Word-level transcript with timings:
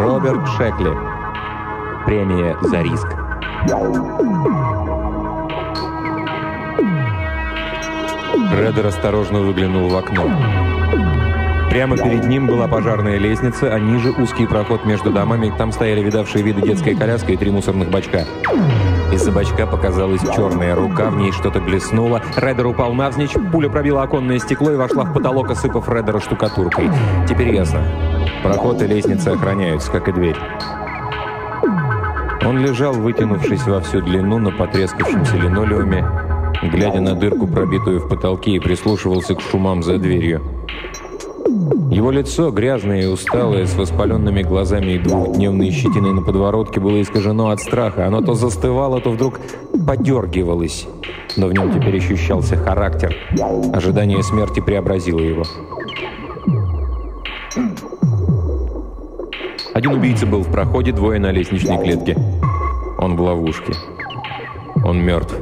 Роберт 0.00 0.48
Шекли. 0.56 0.96
Премия 2.06 2.56
за 2.62 2.80
риск. 2.80 3.06
Реддер 8.56 8.86
осторожно 8.86 9.40
выглянул 9.40 9.90
в 9.90 9.96
окно. 9.96 10.69
Прямо 11.70 11.96
перед 11.96 12.26
ним 12.26 12.48
была 12.48 12.66
пожарная 12.66 13.16
лестница, 13.16 13.72
а 13.72 13.78
ниже 13.78 14.10
узкий 14.10 14.44
проход 14.44 14.84
между 14.84 15.12
домами. 15.12 15.52
Там 15.56 15.70
стояли 15.70 16.02
видавшие 16.02 16.42
виды 16.42 16.62
детская 16.62 16.96
коляска 16.96 17.32
и 17.32 17.36
три 17.36 17.52
мусорных 17.52 17.90
бачка. 17.90 18.24
Из-за 19.12 19.30
бачка 19.30 19.68
показалась 19.68 20.20
черная 20.34 20.74
рука, 20.74 21.10
в 21.10 21.16
ней 21.16 21.30
что-то 21.30 21.60
блеснуло. 21.60 22.22
Реддер 22.36 22.66
упал 22.66 22.92
навзничь, 22.92 23.34
пуля 23.52 23.68
пробила 23.68 24.02
оконное 24.02 24.40
стекло 24.40 24.72
и 24.72 24.76
вошла 24.76 25.04
в 25.04 25.14
потолок, 25.14 25.50
осыпав 25.52 25.88
Реддера 25.88 26.18
штукатуркой. 26.18 26.90
Теперь 27.28 27.54
ясно. 27.54 27.80
Проход 28.42 28.82
и 28.82 28.86
лестница 28.88 29.32
охраняются, 29.32 29.92
как 29.92 30.08
и 30.08 30.12
дверь. 30.12 30.36
Он 32.44 32.58
лежал, 32.58 32.94
вытянувшись 32.94 33.64
во 33.66 33.80
всю 33.80 34.00
длину 34.00 34.38
на 34.38 34.50
потрескавшемся 34.50 35.36
линолеуме, 35.36 36.04
глядя 36.62 37.00
на 37.00 37.14
дырку, 37.14 37.46
пробитую 37.46 38.00
в 38.00 38.08
потолке, 38.08 38.52
и 38.52 38.58
прислушивался 38.58 39.36
к 39.36 39.40
шумам 39.40 39.84
за 39.84 39.98
дверью. 39.98 40.42
Его 42.00 42.10
лицо, 42.12 42.50
грязное 42.50 43.02
и 43.02 43.06
усталое, 43.06 43.66
с 43.66 43.74
воспаленными 43.74 44.40
глазами 44.40 44.92
и 44.92 44.98
двухдневной 44.98 45.70
щетиной 45.70 46.14
на 46.14 46.22
подворотке, 46.22 46.80
было 46.80 47.02
искажено 47.02 47.50
от 47.50 47.60
страха. 47.60 48.06
Оно 48.06 48.22
то 48.22 48.32
застывало, 48.32 49.02
то 49.02 49.10
вдруг 49.10 49.38
подергивалось. 49.86 50.86
Но 51.36 51.48
в 51.48 51.52
нем 51.52 51.70
теперь 51.70 51.98
ощущался 51.98 52.56
характер. 52.56 53.14
Ожидание 53.74 54.22
смерти 54.22 54.60
преобразило 54.60 55.18
его. 55.18 55.42
Один 59.74 59.92
убийца 59.92 60.24
был 60.24 60.40
в 60.40 60.50
проходе, 60.50 60.92
двое 60.92 61.20
на 61.20 61.30
лестничной 61.30 61.76
клетке. 61.82 62.16
Он 62.96 63.14
в 63.14 63.20
ловушке. 63.20 63.74
Он 64.86 65.04
мертв. 65.04 65.34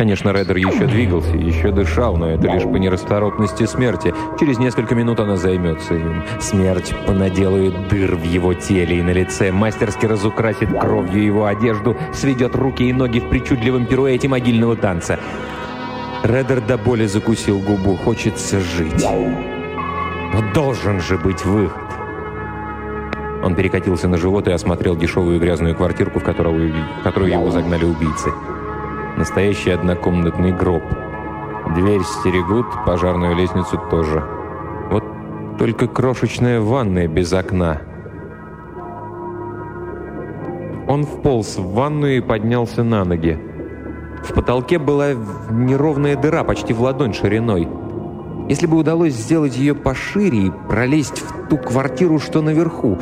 Конечно, 0.00 0.30
Реддер 0.30 0.56
еще 0.56 0.86
двигался, 0.86 1.36
еще 1.36 1.72
дышал, 1.72 2.16
но 2.16 2.30
это 2.30 2.48
лишь 2.48 2.62
по 2.62 2.76
нерасторопности 2.76 3.66
смерти. 3.66 4.14
Через 4.38 4.58
несколько 4.58 4.94
минут 4.94 5.20
она 5.20 5.36
займется 5.36 5.92
им. 5.92 6.22
Смерть 6.40 6.94
понаделает 7.06 7.88
дыр 7.88 8.16
в 8.16 8.24
его 8.24 8.54
теле 8.54 9.00
и 9.00 9.02
на 9.02 9.10
лице, 9.10 9.52
мастерски 9.52 10.06
разукрасит 10.06 10.70
кровью 10.70 11.22
его 11.22 11.44
одежду, 11.44 11.98
сведет 12.14 12.54
руки 12.54 12.88
и 12.88 12.94
ноги 12.94 13.20
в 13.20 13.28
причудливом 13.28 13.84
пируэте 13.84 14.26
могильного 14.26 14.74
танца. 14.74 15.20
Реддер 16.22 16.62
до 16.62 16.78
боли 16.78 17.04
закусил 17.04 17.58
губу. 17.58 17.94
Хочется 17.96 18.58
жить. 18.58 19.04
Но 19.04 20.52
должен 20.54 21.02
же 21.02 21.18
быть 21.18 21.44
выход. 21.44 21.82
Он 23.42 23.54
перекатился 23.54 24.08
на 24.08 24.16
живот 24.16 24.48
и 24.48 24.50
осмотрел 24.50 24.96
дешевую 24.96 25.38
грязную 25.38 25.74
квартирку, 25.74 26.20
в 26.20 26.24
которую, 26.24 26.72
в 27.00 27.02
которую 27.02 27.32
его 27.32 27.50
загнали 27.50 27.84
убийцы. 27.84 28.30
Настоящий 29.20 29.68
однокомнатный 29.68 30.50
гроб. 30.50 30.82
Дверь 31.74 32.00
стерегут, 32.04 32.64
пожарную 32.86 33.36
лестницу 33.36 33.78
тоже. 33.90 34.24
Вот 34.90 35.04
только 35.58 35.88
крошечная 35.88 36.58
ванная 36.62 37.06
без 37.06 37.30
окна. 37.34 37.82
Он 40.88 41.04
вполз 41.04 41.58
в 41.58 41.74
ванную 41.74 42.16
и 42.16 42.20
поднялся 42.22 42.82
на 42.82 43.04
ноги. 43.04 43.38
В 44.24 44.32
потолке 44.32 44.78
была 44.78 45.12
неровная 45.50 46.16
дыра, 46.16 46.42
почти 46.42 46.72
в 46.72 46.80
ладонь 46.80 47.12
шириной. 47.12 47.68
Если 48.48 48.66
бы 48.66 48.78
удалось 48.78 49.12
сделать 49.12 49.54
ее 49.54 49.74
пошире 49.74 50.46
и 50.46 50.52
пролезть 50.66 51.20
в 51.20 51.46
ту 51.48 51.58
квартиру, 51.58 52.18
что 52.20 52.40
наверху, 52.40 52.98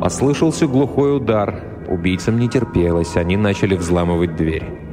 послышался 0.00 0.66
глухой 0.66 1.16
удар. 1.16 1.62
Убийцам 1.86 2.40
не 2.40 2.48
терпелось, 2.48 3.16
они 3.16 3.36
начали 3.36 3.76
взламывать 3.76 4.34
дверь. 4.34 4.89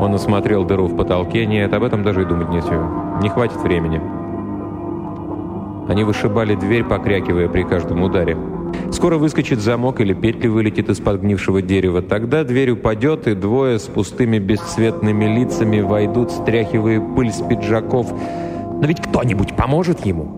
Он 0.00 0.14
осмотрел 0.14 0.64
дыру 0.64 0.86
в 0.86 0.96
потолке. 0.96 1.44
Нет, 1.44 1.74
об 1.74 1.82
этом 1.82 2.02
даже 2.02 2.22
и 2.22 2.24
думать 2.24 2.48
нечего. 2.48 3.18
Не 3.20 3.28
хватит 3.28 3.58
времени. 3.58 4.00
Они 5.90 6.04
вышибали 6.04 6.54
дверь, 6.54 6.84
покрякивая 6.84 7.48
при 7.48 7.64
каждом 7.64 8.02
ударе. 8.02 8.34
Скоро 8.92 9.18
выскочит 9.18 9.60
замок 9.60 10.00
или 10.00 10.14
петли 10.14 10.48
вылетит 10.48 10.88
из 10.88 11.00
подгнившего 11.00 11.60
дерева. 11.60 12.00
Тогда 12.00 12.44
дверь 12.44 12.70
упадет, 12.70 13.26
и 13.26 13.34
двое 13.34 13.78
с 13.78 13.82
пустыми 13.82 14.38
бесцветными 14.38 15.26
лицами 15.26 15.80
войдут, 15.80 16.30
стряхивая 16.30 16.98
пыль 16.98 17.30
с 17.30 17.42
пиджаков. 17.42 18.10
Но 18.80 18.86
ведь 18.86 19.02
кто-нибудь 19.02 19.54
поможет 19.54 20.06
ему? 20.06 20.32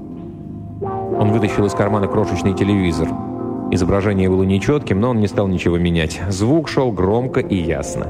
Он 1.21 1.31
вытащил 1.31 1.67
из 1.67 1.73
кармана 1.73 2.09
крошечный 2.09 2.55
телевизор. 2.55 3.07
Изображение 3.71 4.29
было 4.29 4.43
нечетким, 4.43 5.01
но 5.01 5.11
он 5.11 5.21
не 5.21 5.29
стал 5.29 5.47
ничего 5.47 5.79
менять. 5.79 6.21
Звук 6.31 6.69
шел 6.69 6.91
громко 6.91 7.39
и 7.39 7.55
ясно. 7.55 8.09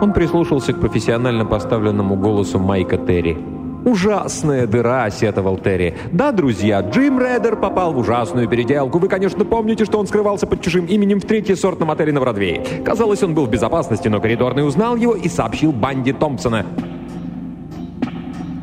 Он 0.00 0.12
прислушался 0.12 0.72
к 0.72 0.80
профессионально 0.80 1.44
поставленному 1.44 2.16
голосу 2.16 2.58
Майка 2.58 2.96
Терри. 2.96 3.36
«Ужасная 3.84 4.66
дыра»,— 4.66 5.08
сетовал 5.10 5.56
Терри. 5.56 5.96
«Да, 6.12 6.32
друзья, 6.32 6.80
Джим 6.80 7.18
Реддер 7.20 7.56
попал 7.56 7.92
в 7.92 7.98
ужасную 7.98 8.48
переделку. 8.48 8.98
Вы, 8.98 9.08
конечно, 9.08 9.44
помните, 9.44 9.84
что 9.84 9.98
он 9.98 10.06
скрывался 10.06 10.46
под 10.46 10.60
чужим 10.60 10.84
именем 10.86 11.20
в 11.20 11.24
третьесортном 11.24 11.90
отеле 11.90 12.12
на 12.12 12.20
Бродвее. 12.20 12.62
Казалось, 12.84 13.22
он 13.22 13.34
был 13.34 13.46
в 13.46 13.50
безопасности, 13.50 14.08
но 14.08 14.20
коридорный 14.20 14.66
узнал 14.66 14.96
его 14.96 15.14
и 15.14 15.28
сообщил 15.28 15.72
банде 15.72 16.12
Томпсона». 16.12 16.66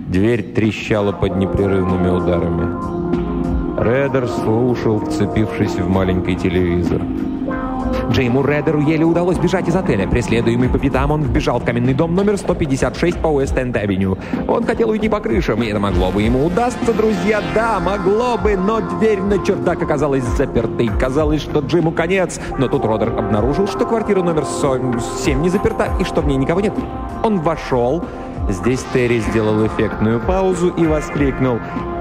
Дверь 0.07 0.43
трещала 0.53 1.11
под 1.11 1.35
непрерывными 1.37 2.09
ударами. 2.09 3.81
Реддер 3.81 4.27
слушал, 4.27 4.99
вцепившись 4.99 5.75
в 5.75 5.89
маленький 5.89 6.35
телевизор. 6.35 7.01
Джиму 8.09 8.43
Реддеру 8.43 8.81
еле 8.81 9.03
удалось 9.03 9.37
бежать 9.37 9.67
из 9.67 9.75
отеля. 9.75 10.07
Преследуемый 10.07 10.69
по 10.69 10.77
пятам, 10.77 11.11
он 11.11 11.23
вбежал 11.23 11.59
в 11.59 11.65
каменный 11.65 11.93
дом 11.93 12.15
номер 12.15 12.37
156 12.37 13.19
по 13.19 13.27
Уэст-Энд-Авеню. 13.27 14.17
Он 14.47 14.63
хотел 14.63 14.89
уйти 14.89 15.09
по 15.09 15.19
крышам, 15.19 15.61
и 15.63 15.67
это 15.67 15.79
могло 15.79 16.11
бы 16.11 16.21
ему 16.21 16.45
удастся, 16.45 16.93
друзья. 16.93 17.41
Да, 17.53 17.79
могло 17.79 18.37
бы, 18.37 18.55
но 18.55 18.81
дверь 18.81 19.21
на 19.21 19.43
чердак 19.43 19.81
оказалась 19.81 20.23
запертой. 20.23 20.89
Казалось, 20.99 21.41
что 21.41 21.59
Джиму 21.59 21.91
конец, 21.91 22.39
но 22.57 22.67
тут 22.67 22.85
Реддер 22.85 23.09
обнаружил, 23.09 23.67
что 23.67 23.85
квартира 23.85 24.21
номер 24.21 24.45
7 24.45 25.41
не 25.41 25.49
заперта 25.49 25.89
и 25.99 26.03
что 26.03 26.21
в 26.21 26.27
ней 26.27 26.37
никого 26.37 26.61
нет. 26.61 26.73
Он 27.23 27.39
вошел. 27.39 28.03
Здесь 28.49 28.85
Терри 28.93 29.19
сделал 29.19 29.65
эффектную 29.65 30.19
паузу 30.19 30.69
и 30.69 30.85
воскликнул 30.85 31.59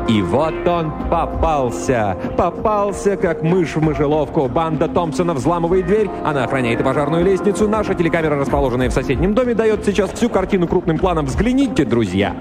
и 0.09 0.21
вот 0.21 0.69
он 0.69 0.93
попался. 1.09 2.17
Попался, 2.37 3.17
как 3.17 3.43
мышь 3.43 3.75
в 3.75 3.83
мышеловку. 3.83 4.49
Банда 4.49 4.87
Томпсона 4.87 5.33
взламывает 5.33 5.87
дверь. 5.87 6.11
Она 6.25 6.45
охраняет 6.45 6.85
пожарную 6.85 7.25
лестницу. 7.25 7.67
Наша 7.69 7.95
телекамера, 7.95 8.37
расположенная 8.37 8.91
в 8.91 8.93
соседнем 8.93 9.35
доме, 9.35 9.55
дает 9.55 9.85
сейчас 9.85 10.13
всю 10.13 10.29
картину 10.29 10.69
крупным 10.69 10.99
планом. 10.99 11.25
Взгляните, 11.27 11.87
друзья. 11.87 12.37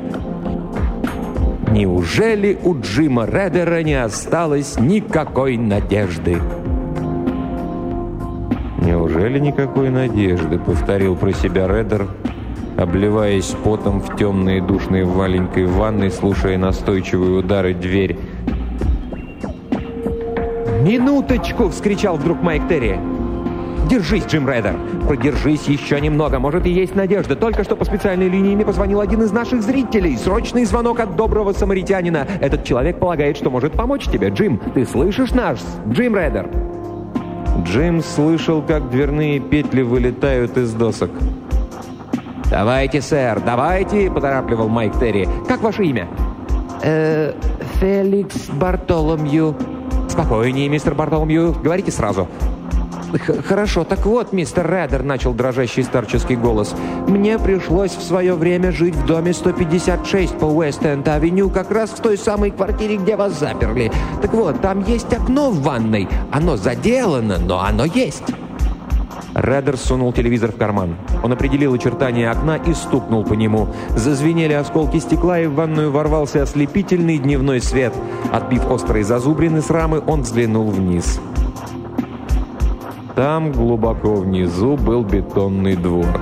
Неужели 1.71 2.59
у 2.61 2.79
Джима 2.79 3.25
Реддера 3.25 3.81
не 3.81 3.95
осталось 3.95 4.79
никакой 4.79 5.57
надежды? 5.57 6.37
«Неужели 8.79 9.39
никакой 9.39 9.89
надежды?»— 9.89 10.59
повторил 10.65 11.15
про 11.15 11.31
себя 11.31 11.67
Реддер, 11.67 12.05
обливаясь 12.77 13.55
потом 13.63 14.01
в 14.01 14.15
темные 14.15 14.61
душные 14.61 15.05
маленькой 15.05 15.65
ванной, 15.65 16.11
слушая 16.11 16.57
настойчивые 16.57 17.39
удары 17.39 17.73
дверь. 17.73 18.17
«Минуточку!»— 20.81 21.69
вскричал 21.69 22.17
вдруг 22.17 22.41
Майк 22.41 22.67
Терри. 22.67 22.99
«Держись, 23.89 24.25
Джим 24.25 24.47
Райдер! 24.47 24.75
Продержись 25.07 25.63
еще 25.67 25.99
немного, 25.99 26.39
может 26.39 26.65
и 26.65 26.69
есть 26.69 26.95
надежда. 26.95 27.35
Только 27.35 27.63
что 27.63 27.75
по 27.75 27.85
специальной 27.85 28.29
линии 28.29 28.55
мне 28.55 28.65
позвонил 28.65 29.01
один 29.01 29.21
из 29.21 29.31
наших 29.31 29.61
зрителей. 29.61 30.17
Срочный 30.17 30.65
звонок 30.65 30.99
от 30.99 31.15
доброго 31.15 31.53
самаритянина. 31.53 32.25
Этот 32.41 32.63
человек 32.63 32.99
полагает, 32.99 33.37
что 33.37 33.49
может 33.49 33.73
помочь 33.73 34.05
тебе. 34.05 34.29
Джим, 34.29 34.59
ты 34.73 34.85
слышишь 34.85 35.31
нас? 35.31 35.59
Джим 35.89 36.15
Реддер!» 36.15 36.49
Джим 37.65 38.01
слышал, 38.01 38.61
как 38.61 38.89
дверные 38.89 39.39
петли 39.39 39.81
вылетают 39.81 40.57
из 40.57 40.73
досок. 40.73 41.11
«Давайте, 42.53 43.01
сэр, 43.01 43.41
давайте!»– 43.43 44.11
поторапливал 44.13 44.69
Майк 44.69 44.99
Терри. 44.99 45.27
«Как 45.47 45.63
ваше 45.63 45.85
имя?» 45.85 46.07
«Э, 46.83 47.33
Феликс 47.79 48.49
Бартоломью». 48.49 49.55
«Спокойнее, 50.07 50.69
мистер 50.69 50.93
Бартоломью. 50.93 51.55
Говорите 51.63 51.91
сразу». 51.91 52.27
«Хорошо, 53.47 53.83
так 53.85 54.05
вот, 54.05 54.33
мистер 54.33 54.69
Реддер»,— 54.69 55.01
начал 55.03 55.33
дрожащий 55.33 55.81
старческий 55.83 56.35
голос. 56.35 56.75
«Мне 57.07 57.39
пришлось 57.39 57.95
в 57.95 58.03
свое 58.03 58.35
время 58.35 58.71
жить 58.71 58.95
в 58.95 59.07
доме 59.07 59.33
156 59.33 60.37
по 60.37 60.45
Уэст-Энд-Авеню, 60.45 61.49
как 61.49 61.71
раз 61.71 61.89
в 61.89 62.01
той 62.01 62.19
самой 62.19 62.51
квартире, 62.51 62.97
где 62.97 63.15
вас 63.15 63.33
заперли. 63.33 63.91
Так 64.21 64.31
вот, 64.35 64.61
там 64.61 64.83
есть 64.85 65.11
окно 65.11 65.49
в 65.49 65.63
ванной. 65.63 66.07
Оно 66.31 66.55
заделано, 66.55 67.39
но 67.39 67.63
оно 67.63 67.85
есть». 67.85 68.25
Реддер 69.35 69.77
сунул 69.77 70.13
телевизор 70.13 70.51
в 70.51 70.57
карман. 70.57 70.95
Он 71.23 71.31
определил 71.31 71.73
очертания 71.73 72.29
окна 72.29 72.57
и 72.57 72.73
стукнул 72.73 73.23
по 73.23 73.33
нему. 73.33 73.67
Зазвенели 73.95 74.53
осколки 74.53 74.97
стекла, 74.97 75.39
и 75.39 75.47
в 75.47 75.55
ванную 75.55 75.91
ворвался 75.91 76.43
ослепительный 76.43 77.17
дневной 77.17 77.59
свет. 77.59 77.93
Отбив 78.31 78.69
острые 78.69 79.03
зазубрины 79.03 79.61
с 79.61 79.69
рамы, 79.71 80.03
он 80.05 80.21
взглянул 80.21 80.69
вниз. 80.69 81.19
Там, 83.15 83.51
глубоко 83.51 84.15
внизу, 84.15 84.75
был 84.75 85.03
бетонный 85.03 85.75
двор. 85.75 86.19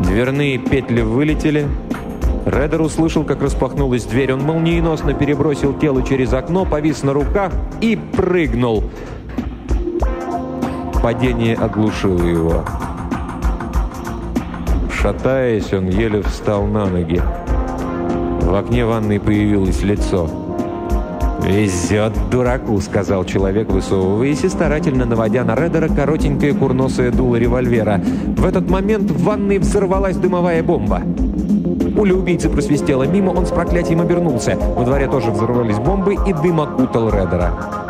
Дверные 0.00 0.58
петли 0.58 1.02
вылетели. 1.02 1.66
Реддер 2.46 2.82
услышал, 2.82 3.24
как 3.24 3.42
распахнулась 3.42 4.04
дверь. 4.04 4.34
Он 4.34 4.42
молниеносно 4.42 5.14
перебросил 5.14 5.72
тело 5.72 6.02
через 6.02 6.32
окно, 6.32 6.64
повис 6.64 7.02
на 7.02 7.12
руках 7.12 7.52
и 7.80 7.96
прыгнул. 7.96 8.84
Падение 11.04 11.54
оглушило 11.54 12.22
его. 12.22 12.64
Шатаясь, 14.90 15.70
он 15.74 15.90
еле 15.90 16.22
встал 16.22 16.64
на 16.64 16.86
ноги. 16.86 17.20
В 18.40 18.54
окне 18.54 18.86
ванной 18.86 19.20
появилось 19.20 19.82
лицо. 19.82 20.30
«Везет 21.42 22.14
дураку»,— 22.30 22.80
сказал 22.80 23.26
человек, 23.26 23.68
высовываясь 23.68 24.44
и 24.44 24.48
старательно 24.48 25.04
наводя 25.04 25.44
на 25.44 25.54
Реддера 25.54 25.88
коротенькое 25.88 26.54
курносое 26.54 27.10
дуло 27.10 27.36
револьвера. 27.36 28.00
В 28.38 28.46
этот 28.46 28.70
момент 28.70 29.10
в 29.10 29.24
ванной 29.24 29.58
взорвалась 29.58 30.16
дымовая 30.16 30.62
бомба. 30.62 31.02
Пуля 31.94 32.14
убийцы 32.14 32.48
просвистела 32.48 33.02
мимо, 33.02 33.28
он 33.28 33.44
с 33.44 33.50
проклятием 33.50 34.00
обернулся. 34.00 34.56
Во 34.56 34.86
дворе 34.86 35.06
тоже 35.08 35.30
взорвались 35.32 35.76
бомбы, 35.76 36.14
и 36.26 36.32
дым 36.32 36.62
окутал 36.62 37.10
Реддера. 37.10 37.83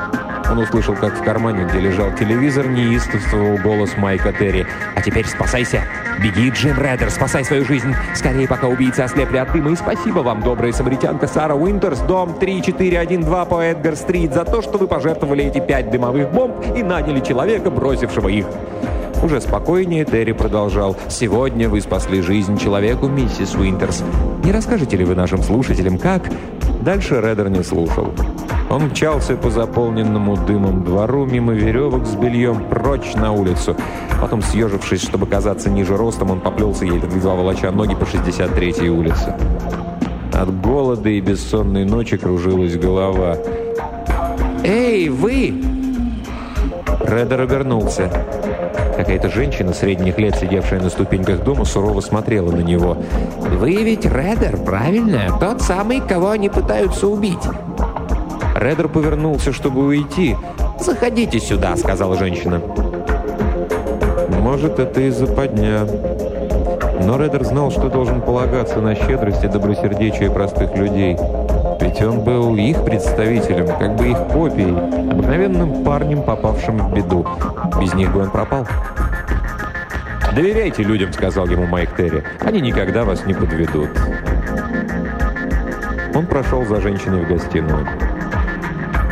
Он 0.51 0.59
услышал, 0.59 0.95
как 0.95 1.19
в 1.19 1.23
кармане, 1.23 1.65
где 1.65 1.81
лежал 1.81 2.13
телевизор, 2.13 2.69
неистовствовал 2.69 3.57
голос 3.59 3.97
Майка 3.97 4.33
Терри. 4.33 4.67
«А 4.95 5.01
теперь 5.01 5.27
спасайся! 5.27 5.83
Беги, 6.23 6.51
Джим 6.51 6.77
Реддер, 6.81 7.11
спасай 7.11 7.45
свою 7.45 7.65
жизнь! 7.65 7.95
Скорее, 8.15 8.47
пока 8.47 8.69
убийцы 8.69 9.01
ослепли 9.01 9.39
от 9.39 9.53
дыма! 9.53 9.73
И 9.73 9.77
спасибо 9.77 10.21
вам, 10.21 10.43
добрая 10.43 10.73
самаритянка 10.73 11.27
Сара 11.27 11.55
Уинтерс, 11.55 12.01
дом 12.01 12.35
3412 12.39 13.49
по 13.49 13.63
Эдгар-стрит, 13.63 14.35
за 14.35 14.45
то, 14.45 14.63
что 14.63 14.79
вы 14.79 14.87
пожертвовали 14.87 15.45
эти 15.45 15.61
пять 15.61 15.91
дымовых 15.91 16.31
бомб 16.31 16.55
и 16.77 16.83
наняли 16.83 17.21
человека, 17.21 17.71
бросившего 17.71 18.29
их!» 18.29 18.47
Уже 19.23 19.41
спокойнее 19.41 20.05
Терри 20.05 20.33
продолжал. 20.33 20.97
«Сегодня 21.09 21.69
вы 21.69 21.81
спасли 21.81 22.21
жизнь 22.21 22.59
человеку, 22.59 23.09
миссис 23.09 23.55
Уинтерс. 23.55 24.05
Не 24.45 24.53
расскажете 24.53 24.99
ли 24.99 25.05
вы 25.05 25.15
нашим 25.15 25.43
слушателям, 25.43 25.99
как?» 25.99 26.25
Дальше 26.83 27.19
Реддер 27.23 27.49
не 27.49 27.63
слушал. 27.63 28.13
Он 28.75 28.87
мчался 28.87 29.37
по 29.37 29.51
заполненному 29.51 30.37
дымом 30.37 30.83
двору, 30.83 31.27
мимо 31.27 31.53
веревок 31.53 32.07
с 32.07 32.17
бельем, 32.17 32.65
прочь 32.69 33.15
на 33.15 33.31
улицу. 33.31 33.77
Потом, 34.21 34.43
съежившись, 34.43 35.01
чтобы 35.01 35.29
казаться 35.29 35.71
ниже 35.71 35.97
ростом, 35.97 36.33
он 36.33 36.41
поплелся, 36.41 36.85
еле 36.85 36.97
едва 36.97 37.37
волоча 37.37 37.71
ноги 37.71 37.95
по 37.95 38.03
63-й 38.03 38.89
улице. 38.89 39.33
От 40.33 40.61
голода 40.61 41.09
и 41.09 41.21
бессонной 41.21 41.85
ночи 41.85 42.17
кружилась 42.17 42.77
голова. 42.77 43.37
«Эй, 44.65 45.09
вы!» 45.09 45.55
Реддер 47.07 47.43
обернулся. 47.43 48.11
Какая-то 48.97 49.31
женщина 49.31 49.73
средних 49.73 50.19
лет, 50.19 50.35
сидевшая 50.35 50.81
на 50.81 50.91
ступеньках 50.91 51.45
дома, 51.45 51.65
сурово 51.65 52.01
смотрела 52.01 52.51
на 52.51 52.63
него. 52.63 52.97
«Вы 53.39 53.85
ведь 53.85 54.05
Реддер, 54.05 54.57
правильно? 54.57 55.39
Тот 55.39 55.63
самый, 55.63 56.01
кого 56.01 56.31
они 56.31 56.49
пытаются 56.49 57.07
убить?» 57.07 57.39
Реддер 58.65 58.89
повернулся, 58.89 59.53
чтобы 59.53 59.85
уйти. 59.85 60.39
«Заходите 60.81 61.39
сюда»,— 61.39 61.77
сказала 61.77 62.17
женщина. 62.17 62.63
«Может, 64.41 64.79
это 64.79 65.03
из-за 65.03 65.27
подня». 65.27 65.87
Но 67.03 67.19
Реддер 67.19 67.45
знал, 67.45 67.71
что 67.71 67.91
должен 67.91 68.23
полагаться 68.23 68.81
на 68.81 68.95
щедрость 68.95 69.45
и 69.45 69.49
добросердечие 69.49 70.31
простых 70.31 70.75
людей. 70.77 71.19
Ведь 71.79 72.01
он 72.01 72.21
был 72.21 72.57
их 72.57 72.83
представителем, 72.83 73.67
как 73.67 73.97
бы 73.97 74.09
их 74.09 74.19
копией, 74.33 75.11
обыкновенным 75.11 75.85
парнем, 75.85 76.23
попавшим 76.23 76.79
в 76.79 76.95
беду. 76.95 77.27
Без 77.79 77.93
них 77.93 78.15
бы 78.15 78.23
он 78.23 78.31
пропал. 78.31 78.67
«Доверяйте 80.35 80.83
людям»,— 80.85 81.13
сказал 81.13 81.47
ему 81.49 81.67
Майк 81.67 81.95
Терри. 81.97 82.25
«Они 82.41 82.63
никогда 82.63 83.05
вас 83.05 83.27
не 83.27 83.35
подведут». 83.35 83.91
Он 86.15 86.27
прошел 86.27 86.65
за 86.65 86.81
женщиной 86.81 87.27
в 87.27 87.29
гостиную. 87.29 87.87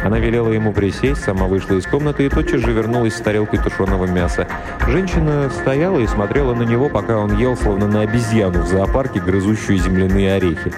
Она 0.04 0.18
велела 0.18 0.50
ему 0.50 0.72
присесть, 0.72 1.22
сама 1.22 1.46
вышла 1.46 1.74
из 1.74 1.86
комнаты 1.86 2.26
и 2.26 2.28
тотчас 2.28 2.60
же 2.60 2.72
вернулась 2.72 3.14
с 3.14 3.20
тарелкой 3.20 3.60
тушеного 3.60 4.06
мяса. 4.06 4.48
Женщина 4.88 5.48
стояла 5.50 6.00
и 6.00 6.06
смотрела 6.06 6.54
на 6.54 6.62
него, 6.62 6.88
пока 6.88 7.18
он 7.18 7.36
ел, 7.38 7.56
словно 7.56 7.86
на 7.86 8.00
обезьяну 8.00 8.62
в 8.62 8.66
зоопарке, 8.66 9.20
грызущую 9.20 9.78
земляные 9.78 10.34
орехи. 10.34 10.72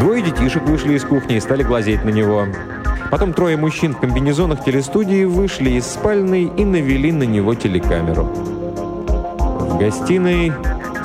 Двое 0.00 0.22
детишек 0.22 0.62
вышли 0.62 0.94
из 0.94 1.04
кухни 1.04 1.36
и 1.36 1.40
стали 1.40 1.62
глазеть 1.62 2.04
на 2.04 2.10
него. 2.10 2.46
Потом 3.10 3.32
трое 3.32 3.56
мужчин 3.56 3.94
в 3.94 4.00
комбинезонах 4.00 4.64
телестудии 4.64 5.24
вышли 5.24 5.70
из 5.70 5.86
спальной 5.86 6.44
и 6.44 6.64
навели 6.64 7.12
на 7.12 7.24
него 7.24 7.54
телекамеру. 7.54 8.24
В 8.24 9.78
гостиной 9.78 10.52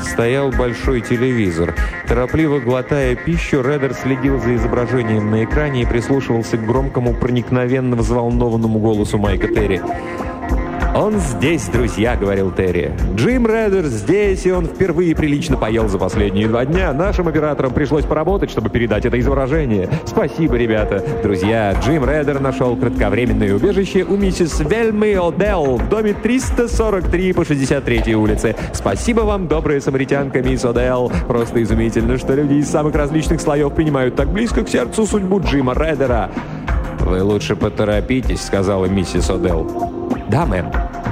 стоял 0.03 0.51
большой 0.51 1.01
телевизор. 1.01 1.75
Торопливо 2.07 2.59
глотая 2.59 3.15
пищу, 3.15 3.61
Реддер 3.61 3.93
следил 3.93 4.39
за 4.39 4.55
изображением 4.55 5.31
на 5.31 5.43
экране 5.43 5.83
и 5.83 5.85
прислушивался 5.85 6.57
к 6.57 6.65
громкому, 6.65 7.13
проникновенно 7.13 7.95
взволнованному 7.95 8.79
голосу 8.79 9.17
Майка 9.17 9.47
Терри. 9.47 9.81
«Он 10.95 11.19
здесь, 11.19 11.67
друзья»,— 11.67 12.15
говорил 12.19 12.51
Терри. 12.51 12.93
«Джим 13.15 13.45
Реддер 13.47 13.87
здесь, 13.87 14.45
и 14.45 14.51
он 14.51 14.65
впервые 14.65 15.13
прилично 15.13 15.57
поел 15.57 15.89
за 15.89 15.97
последние 15.97 16.47
два 16.47 16.63
дня. 16.63 16.93
Нашим 16.93 17.27
операторам 17.27 17.73
пришлось 17.73 18.05
поработать, 18.05 18.49
чтобы 18.49 18.69
передать 18.69 19.05
это 19.05 19.19
изображение. 19.19 19.89
Спасибо, 20.05 20.55
ребята. 20.55 21.03
Друзья, 21.21 21.77
Джим 21.83 22.09
Реддер 22.09 22.39
нашел 22.39 22.77
кратковременное 22.77 23.53
убежище 23.53 24.05
у 24.05 24.15
миссис 24.15 24.61
Вельмы 24.61 25.17
Одел 25.21 25.75
в 25.75 25.89
доме 25.89 26.13
343 26.13 27.33
по 27.33 27.43
63 27.43 28.15
улице. 28.15 28.55
Спасибо 28.71 29.21
вам, 29.21 29.49
добрая 29.49 29.81
самаритянка, 29.81 30.41
мисс 30.41 30.63
Одел. 30.63 31.11
Просто 31.27 31.61
изумительно, 31.61 32.17
что 32.17 32.35
люди 32.35 32.53
из 32.53 32.69
самых 32.69 32.95
различных 32.95 33.41
слоев 33.41 33.75
принимают 33.75 34.15
так 34.15 34.29
близко 34.29 34.63
к 34.63 34.69
сердцу 34.69 35.05
судьбу 35.05 35.41
Джима 35.41 35.73
Реддера». 35.73 36.31
«Вы 37.01 37.21
лучше 37.21 37.57
поторопитесь»,— 37.57 38.41
сказала 38.45 38.85
миссис 38.85 39.29
Одел. 39.29 40.04
«Да, 40.29 40.45
мэм». 40.45 40.71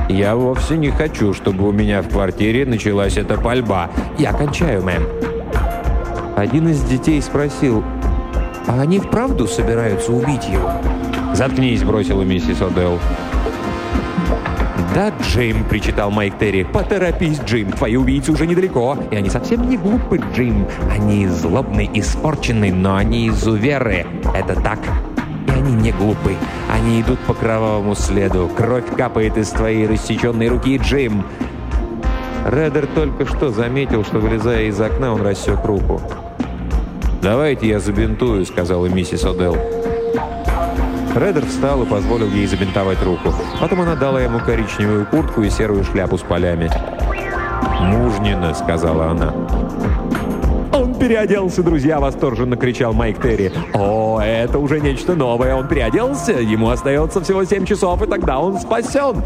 «Я 0.09 0.35
вовсе 0.35 0.75
не 0.75 0.89
хочу, 0.89 1.33
чтобы 1.33 1.67
у 1.67 1.71
меня 1.71 2.01
в 2.01 2.09
квартире 2.09 2.65
началась 2.65 3.17
эта 3.17 3.37
пальба. 3.37 3.89
Я 4.17 4.33
кончаю, 4.33 4.83
мэм». 4.83 5.07
Один 6.35 6.67
из 6.67 6.81
детей 6.81 7.21
спросил, 7.21 7.83
«А 8.67 8.81
они 8.81 8.99
вправду 8.99 9.47
собираются 9.47 10.11
убить 10.11 10.47
его?» 10.49 10.71
«Заткнись»,— 11.33 11.83
бросила 11.83 12.23
миссис 12.23 12.61
Одел. 12.61 12.99
«Да, 14.93 15.11
Джим!»— 15.21 15.63
причитал 15.69 16.11
Майк 16.11 16.37
Терри. 16.37 16.63
«Поторопись, 16.63 17.39
Джим! 17.43 17.71
Твои 17.71 17.95
убийцы 17.95 18.31
уже 18.31 18.45
недалеко, 18.45 18.97
и 19.09 19.15
они 19.15 19.29
совсем 19.29 19.67
не 19.67 19.77
глупы, 19.77 20.21
Джим. 20.35 20.67
Они 20.91 21.27
злобны, 21.27 21.89
испорчены, 21.93 22.71
но 22.71 22.95
они 22.95 23.29
изуверы. 23.29 24.05
Это 24.35 24.55
так!» 24.61 24.79
Они 25.63 25.73
не 25.75 25.91
глупы. 25.91 26.35
Они 26.69 27.01
идут 27.01 27.19
по 27.19 27.33
кровавому 27.33 27.95
следу. 27.95 28.49
Кровь 28.55 28.85
капает 28.97 29.37
из 29.37 29.49
твоей 29.49 29.87
рассеченной 29.87 30.49
руки, 30.49 30.77
Джим. 30.77 31.25
Реддер 32.45 32.87
только 32.87 33.25
что 33.25 33.49
заметил, 33.49 34.03
что, 34.03 34.19
вылезая 34.19 34.63
из 34.63 34.79
окна, 34.81 35.13
он 35.13 35.21
рассек 35.21 35.63
руку. 35.63 36.01
«Давайте 37.21 37.69
я 37.69 37.79
забинтую»,— 37.79 38.45
сказала 38.45 38.87
миссис 38.87 39.23
Одел. 39.23 39.55
Реддер 41.15 41.45
встал 41.45 41.83
и 41.83 41.85
позволил 41.85 42.27
ей 42.27 42.47
забинтовать 42.47 43.01
руку. 43.01 43.33
Потом 43.61 43.81
она 43.81 43.95
дала 43.95 44.19
ему 44.19 44.39
коричневую 44.39 45.05
куртку 45.05 45.43
и 45.43 45.49
серую 45.49 45.85
шляпу 45.85 46.17
с 46.17 46.21
полями. 46.21 46.69
«Мужнина»,— 47.79 48.53
сказала 48.55 49.11
она 49.11 49.33
переоделся, 51.03 51.61
друзья!»— 51.63 51.99
восторженно 51.99 52.55
кричал 52.55 52.93
Майк 52.93 53.21
Терри. 53.21 53.51
«О, 53.73 54.21
это 54.21 54.57
уже 54.57 54.79
нечто 54.79 55.15
новое! 55.15 55.53
Он 55.53 55.67
переоделся! 55.67 56.31
Ему 56.31 56.69
остается 56.69 57.19
всего 57.19 57.43
семь 57.43 57.65
часов, 57.65 58.01
и 58.01 58.05
тогда 58.05 58.39
он 58.39 58.57
спасен!» 58.57 59.21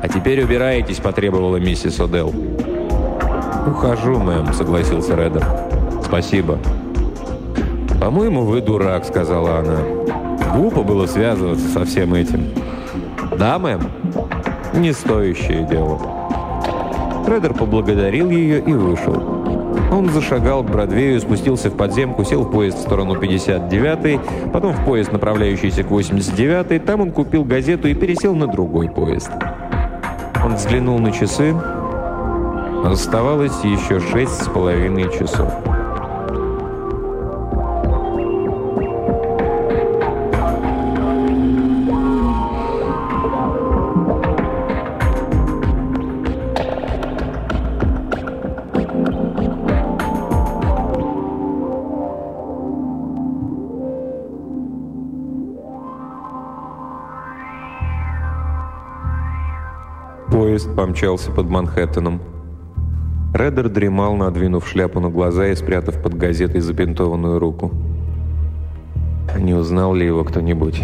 «А 0.00 0.08
теперь 0.08 0.42
убирайтесь!»— 0.42 0.96
потребовала 1.02 1.58
миссис 1.58 2.00
Одел. 2.00 2.32
«Ухожу, 3.66 4.18
мэм»,— 4.18 4.50
согласился 4.54 5.14
Реддер. 5.14 5.44
«Спасибо». 6.02 6.58
«По-моему, 8.00 8.44
вы 8.44 8.62
дурак»,— 8.62 9.04
сказала 9.06 9.58
она. 9.58 9.80
«Глупо 10.54 10.82
было 10.82 11.04
связываться 11.06 11.68
со 11.68 11.84
всем 11.84 12.14
этим». 12.14 12.48
«Да, 13.38 13.58
мэм?» 13.58 13.80
«Не 14.72 14.92
стоящее 14.92 15.66
дело». 15.70 16.00
Реддер 17.26 17.52
поблагодарил 17.52 18.30
ее 18.30 18.60
и 18.60 18.72
вышел. 18.72 19.33
Он 19.94 20.10
зашагал 20.10 20.64
к 20.64 20.66
Бродвею, 20.66 21.20
спустился 21.20 21.70
в 21.70 21.76
подземку, 21.76 22.24
сел 22.24 22.42
в 22.42 22.50
поезд 22.50 22.78
в 22.78 22.80
сторону 22.80 23.14
59-й, 23.14 24.50
потом 24.50 24.72
в 24.72 24.84
поезд, 24.84 25.12
направляющийся 25.12 25.84
к 25.84 25.86
89-й. 25.86 26.80
Там 26.80 27.00
он 27.02 27.12
купил 27.12 27.44
газету 27.44 27.86
и 27.86 27.94
пересел 27.94 28.34
на 28.34 28.48
другой 28.48 28.88
поезд. 28.88 29.30
Он 30.44 30.56
взглянул 30.56 30.98
на 30.98 31.12
часы. 31.12 31.54
Оставалось 32.84 33.62
еще 33.62 34.00
шесть 34.00 34.42
с 34.42 34.48
половиной 34.48 35.04
часов. 35.16 35.52
Поезд 60.64 60.76
помчался 60.76 61.30
под 61.30 61.50
Манхэттеном. 61.50 62.20
Реддер 63.34 63.68
дремал, 63.68 64.16
надвинув 64.16 64.66
шляпу 64.66 64.98
на 64.98 65.10
глаза 65.10 65.48
и 65.48 65.54
спрятав 65.54 66.02
под 66.02 66.14
газетой 66.14 66.62
забинтованную 66.62 67.38
руку. 67.38 67.70
Не 69.38 69.52
узнал 69.52 69.94
ли 69.94 70.06
его 70.06 70.24
кто-нибудь? 70.24 70.80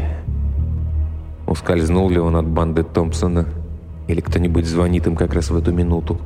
Ускользнул 1.47 2.11
ли 2.11 2.19
он 2.19 2.37
от 2.37 2.47
банды 2.47 2.83
Томпсона? 2.83 3.47
Или 4.07 4.21
кто-нибудь 4.21 4.67
звонит 4.67 5.07
им 5.07 5.17
как 5.17 5.33
раз 5.33 5.51
в 5.51 5.57
эту 5.57 5.73
минуту? 5.73 6.19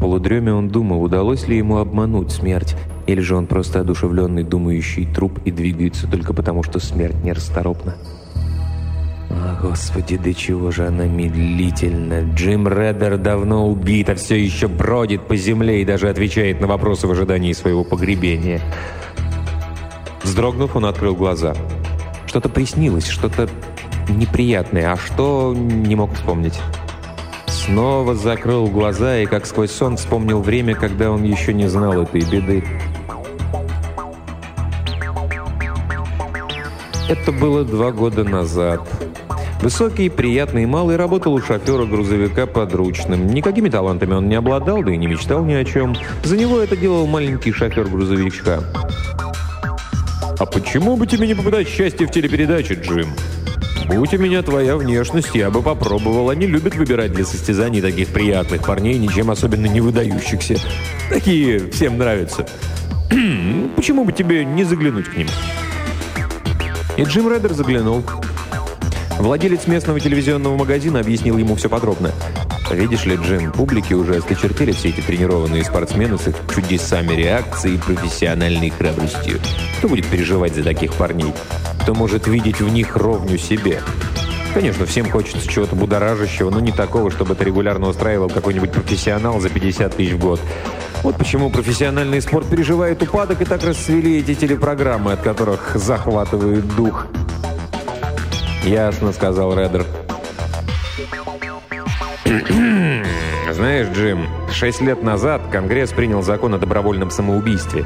Полудреме 0.00 0.52
он 0.52 0.68
думал, 0.68 1.02
удалось 1.02 1.46
ли 1.46 1.56
ему 1.56 1.76
обмануть 1.76 2.32
смерть, 2.32 2.74
или 3.06 3.20
же 3.20 3.36
он 3.36 3.46
просто 3.46 3.80
одушевленный 3.80 4.42
думающий 4.42 5.06
труп 5.06 5.38
и 5.44 5.52
двигается 5.52 6.10
только 6.10 6.34
потому, 6.34 6.64
что 6.64 6.80
смерть 6.80 7.22
нерасторопна. 7.22 7.94
О, 9.30 9.56
Господи, 9.62 10.16
до 10.16 10.34
чего 10.34 10.72
же 10.72 10.86
она 10.86 11.06
медлительна. 11.06 12.22
Джим 12.34 12.66
Реддер 12.66 13.16
давно 13.16 13.68
убит, 13.68 14.10
а 14.10 14.16
все 14.16 14.34
еще 14.34 14.66
бродит 14.66 15.28
по 15.28 15.36
земле 15.36 15.82
и 15.82 15.84
даже 15.84 16.08
отвечает 16.08 16.60
на 16.60 16.66
вопросы 16.66 17.06
в 17.06 17.12
ожидании 17.12 17.52
своего 17.52 17.84
погребения. 17.84 18.60
Вздрогнув, 20.24 20.74
он 20.74 20.84
открыл 20.84 21.14
глаза. 21.14 21.54
Что-то 22.26 22.48
приснилось, 22.48 23.06
что-то 23.06 23.48
неприятное, 24.08 24.92
а 24.92 24.96
что 24.96 25.54
не 25.56 25.94
мог 25.94 26.12
вспомнить. 26.14 26.58
Снова 27.46 28.16
закрыл 28.16 28.66
глаза 28.66 29.18
и, 29.18 29.26
как 29.26 29.46
сквозь 29.46 29.70
сон, 29.70 29.96
вспомнил 29.96 30.40
время, 30.40 30.74
когда 30.74 31.10
он 31.10 31.22
еще 31.22 31.54
не 31.54 31.68
знал 31.68 32.02
этой 32.02 32.22
беды. 32.22 32.64
Это 37.08 37.32
было 37.32 37.64
два 37.64 37.92
года 37.92 38.24
назад. 38.24 38.88
Высокий, 39.62 40.08
приятный 40.08 40.62
и 40.62 40.66
малый 40.66 40.96
работал 40.96 41.34
у 41.34 41.40
шофера 41.42 41.84
грузовика 41.84 42.46
подручным. 42.46 43.26
Никакими 43.26 43.68
талантами 43.68 44.14
он 44.14 44.26
не 44.26 44.34
обладал, 44.34 44.82
да 44.82 44.90
и 44.90 44.96
не 44.96 45.06
мечтал 45.06 45.44
ни 45.44 45.52
о 45.52 45.64
чем. 45.66 45.94
За 46.24 46.34
него 46.38 46.60
это 46.60 46.78
делал 46.78 47.06
маленький 47.06 47.52
шофер 47.52 47.84
грузовичка. 47.84 48.64
«А 50.38 50.46
почему 50.46 50.96
бы 50.96 51.06
тебе 51.06 51.26
не 51.26 51.34
попытать 51.34 51.68
счастье 51.68 52.06
в 52.06 52.10
телепередаче, 52.10 52.74
Джим?» 52.74 53.08
«Будь 53.86 54.14
у 54.14 54.18
меня 54.18 54.40
твоя 54.42 54.78
внешность, 54.78 55.34
я 55.34 55.50
бы 55.50 55.60
попробовал. 55.60 56.30
Они 56.30 56.46
любят 56.46 56.74
выбирать 56.76 57.12
для 57.12 57.26
состязаний 57.26 57.82
таких 57.82 58.08
приятных 58.08 58.64
парней, 58.64 58.96
ничем 58.96 59.30
особенно 59.30 59.66
не 59.66 59.82
выдающихся. 59.82 60.56
Такие 61.10 61.70
всем 61.70 61.98
нравятся. 61.98 62.46
Почему 63.76 64.06
бы 64.06 64.12
тебе 64.12 64.42
не 64.46 64.64
заглянуть 64.64 65.08
к 65.08 65.16
ним?» 65.18 65.28
И 66.96 67.02
Джим 67.02 67.30
Реддер 67.30 67.52
заглянул. 67.52 68.02
Владелец 69.20 69.66
местного 69.66 70.00
телевизионного 70.00 70.56
магазина 70.56 71.00
объяснил 71.00 71.36
ему 71.36 71.54
все 71.54 71.68
подробно. 71.68 72.10
Видишь 72.70 73.04
ли, 73.04 73.16
Джим, 73.16 73.52
публике 73.52 73.94
уже 73.94 74.16
осточертели 74.16 74.72
все 74.72 74.88
эти 74.88 75.02
тренированные 75.02 75.62
спортсмены 75.62 76.16
с 76.16 76.28
их 76.28 76.36
чудесами 76.54 77.12
реакции 77.12 77.74
и 77.74 77.76
профессиональной 77.76 78.70
храбростью. 78.70 79.38
Кто 79.76 79.88
будет 79.88 80.06
переживать 80.06 80.54
за 80.54 80.64
таких 80.64 80.94
парней? 80.94 81.34
Кто 81.82 81.94
может 81.94 82.28
видеть 82.28 82.62
в 82.62 82.72
них 82.72 82.96
ровню 82.96 83.36
себе? 83.36 83.82
Конечно, 84.54 84.86
всем 84.86 85.10
хочется 85.10 85.46
чего-то 85.46 85.76
будоражащего, 85.76 86.48
но 86.48 86.60
не 86.60 86.72
такого, 86.72 87.10
чтобы 87.10 87.34
это 87.34 87.44
регулярно 87.44 87.88
устраивал 87.88 88.30
какой-нибудь 88.30 88.72
профессионал 88.72 89.38
за 89.38 89.50
50 89.50 89.96
тысяч 89.96 90.12
в 90.12 90.18
год. 90.18 90.40
Вот 91.02 91.16
почему 91.18 91.50
профессиональный 91.50 92.22
спорт 92.22 92.48
переживает 92.48 93.02
упадок 93.02 93.42
и 93.42 93.44
так 93.44 93.62
расцвели 93.64 94.18
эти 94.18 94.34
телепрограммы, 94.34 95.12
от 95.12 95.20
которых 95.20 95.72
захватывает 95.74 96.66
дух. 96.74 97.06
«Ясно»,— 98.64 99.12
сказал 99.14 99.54
Реддер. 99.56 99.86
«Знаешь, 103.52 103.88
Джим, 103.94 104.26
шесть 104.52 104.80
лет 104.80 105.02
назад 105.02 105.42
Конгресс 105.50 105.92
принял 105.92 106.22
закон 106.22 106.54
о 106.54 106.58
добровольном 106.58 107.10
самоубийстве. 107.10 107.84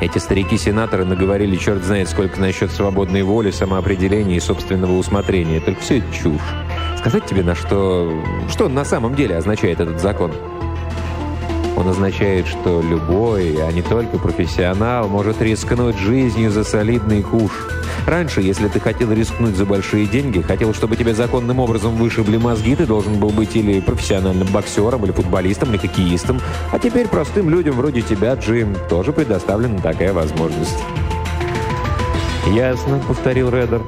Эти 0.00 0.18
старики-сенаторы 0.18 1.04
наговорили 1.04 1.56
черт 1.56 1.82
знает 1.84 2.08
сколько 2.08 2.40
насчет 2.40 2.70
свободной 2.70 3.22
воли, 3.22 3.50
самоопределения 3.50 4.36
и 4.36 4.40
собственного 4.40 4.92
усмотрения. 4.92 5.60
Только 5.60 5.80
все 5.80 6.02
чушь. 6.12 6.42
Сказать 6.98 7.26
тебе, 7.26 7.42
на 7.42 7.54
что... 7.54 8.12
Что 8.50 8.68
на 8.68 8.84
самом 8.84 9.14
деле 9.14 9.36
означает 9.36 9.80
этот 9.80 10.00
закон?» 10.00 10.32
Он 11.76 11.88
означает, 11.88 12.46
что 12.46 12.80
любой, 12.80 13.56
а 13.60 13.72
не 13.72 13.82
только 13.82 14.18
профессионал, 14.18 15.08
может 15.08 15.42
рискнуть 15.42 15.96
жизнью 15.96 16.50
за 16.50 16.62
солидный 16.62 17.22
куш. 17.22 17.50
Раньше, 18.06 18.42
если 18.42 18.68
ты 18.68 18.78
хотел 18.78 19.12
рискнуть 19.12 19.56
за 19.56 19.64
большие 19.64 20.06
деньги, 20.06 20.40
хотел, 20.40 20.72
чтобы 20.72 20.96
тебе 20.96 21.14
законным 21.14 21.58
образом 21.58 21.96
вышибли 21.96 22.36
мозги, 22.36 22.76
ты 22.76 22.86
должен 22.86 23.18
был 23.18 23.30
быть 23.30 23.56
или 23.56 23.80
профессиональным 23.80 24.46
боксером, 24.48 25.04
или 25.04 25.12
футболистом, 25.12 25.70
или 25.70 25.78
хоккеистом. 25.78 26.40
А 26.70 26.78
теперь 26.78 27.08
простым 27.08 27.50
людям 27.50 27.74
вроде 27.76 28.02
тебя, 28.02 28.34
Джим, 28.34 28.76
тоже 28.88 29.12
предоставлена 29.12 29.80
такая 29.80 30.12
возможность. 30.12 30.78
«Ясно»,— 32.52 33.00
повторил 33.08 33.50
Реддер. 33.50 33.82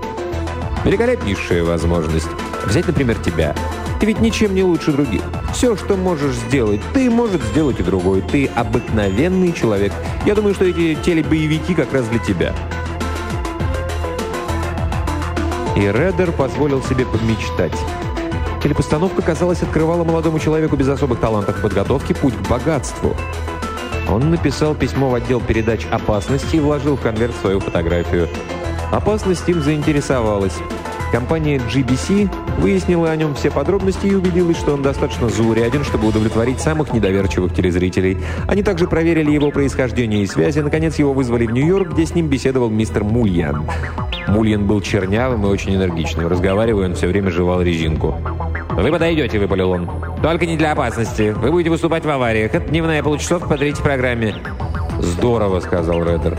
«Великолепнейшая 0.84 1.62
возможность. 1.62 2.28
Взять, 2.64 2.86
например, 2.86 3.16
тебя. 3.18 3.54
Ты 3.98 4.06
ведь 4.06 4.20
ничем 4.20 4.54
не 4.54 4.62
лучше 4.62 4.92
других. 4.92 5.22
Все, 5.52 5.76
что 5.76 5.96
можешь 5.96 6.34
сделать, 6.34 6.80
ты 6.92 7.08
может 7.10 7.42
сделать 7.42 7.80
и 7.80 7.82
другой. 7.82 8.20
Ты 8.20 8.46
обыкновенный 8.46 9.52
человек. 9.52 9.92
Я 10.26 10.34
думаю, 10.34 10.54
что 10.54 10.64
эти 10.64 10.94
телебоевики 10.94 11.74
как 11.74 11.92
раз 11.92 12.06
для 12.08 12.18
тебя. 12.18 12.54
И 15.76 15.80
Реддер 15.80 16.32
позволил 16.32 16.82
себе 16.82 17.04
помечтать. 17.06 17.74
Телепостановка, 18.62 19.22
казалось, 19.22 19.62
открывала 19.62 20.04
молодому 20.04 20.38
человеку 20.38 20.76
без 20.76 20.88
особых 20.88 21.20
талантов 21.20 21.60
подготовки 21.62 22.12
путь 22.12 22.34
к 22.34 22.48
богатству. 22.48 23.16
Он 24.08 24.30
написал 24.30 24.74
письмо 24.74 25.10
в 25.10 25.14
отдел 25.14 25.40
передач 25.40 25.86
«Опасности» 25.90 26.56
и 26.56 26.60
вложил 26.60 26.96
в 26.96 27.00
конверт 27.00 27.34
свою 27.40 27.60
фотографию. 27.60 28.28
Опасность 28.90 29.48
им 29.48 29.62
заинтересовалась. 29.62 30.54
Компания 31.12 31.58
GBC 31.58 32.28
выяснила 32.58 33.10
о 33.10 33.16
нем 33.16 33.34
все 33.34 33.50
подробности 33.50 34.06
и 34.06 34.14
убедилась, 34.14 34.56
что 34.56 34.74
он 34.74 34.82
достаточно 34.82 35.28
зауряден, 35.28 35.84
чтобы 35.84 36.08
удовлетворить 36.08 36.60
самых 36.60 36.92
недоверчивых 36.92 37.54
телезрителей. 37.54 38.18
Они 38.48 38.62
также 38.62 38.86
проверили 38.86 39.30
его 39.30 39.50
происхождение 39.50 40.22
и 40.22 40.26
связи. 40.26 40.60
Наконец, 40.60 40.98
его 40.98 41.12
вызвали 41.12 41.46
в 41.46 41.52
Нью-Йорк, 41.52 41.92
где 41.92 42.06
с 42.06 42.14
ним 42.14 42.28
беседовал 42.28 42.70
мистер 42.70 43.04
Мульян. 43.04 43.66
Мульян 44.28 44.66
был 44.66 44.80
чернявым 44.80 45.44
и 45.44 45.48
очень 45.48 45.74
энергичным. 45.76 46.26
Разговаривая, 46.26 46.86
он 46.86 46.94
все 46.94 47.06
время 47.06 47.30
жевал 47.30 47.62
резинку. 47.62 48.16
«Вы 48.70 48.90
подойдете»,— 48.90 49.38
выпалил 49.40 49.70
он. 49.70 49.90
«Только 50.22 50.44
не 50.44 50.56
для 50.56 50.72
опасности. 50.72 51.34
Вы 51.36 51.50
будете 51.50 51.70
выступать 51.70 52.04
в 52.04 52.10
авариях. 52.10 52.54
Это 52.54 52.68
дневная 52.68 53.02
получасовка 53.02 53.48
по 53.48 53.56
третьей 53.56 53.82
программе». 53.82 54.34
«Здорово»,— 55.00 55.60
сказал 55.60 56.02
Реддер. 56.02 56.36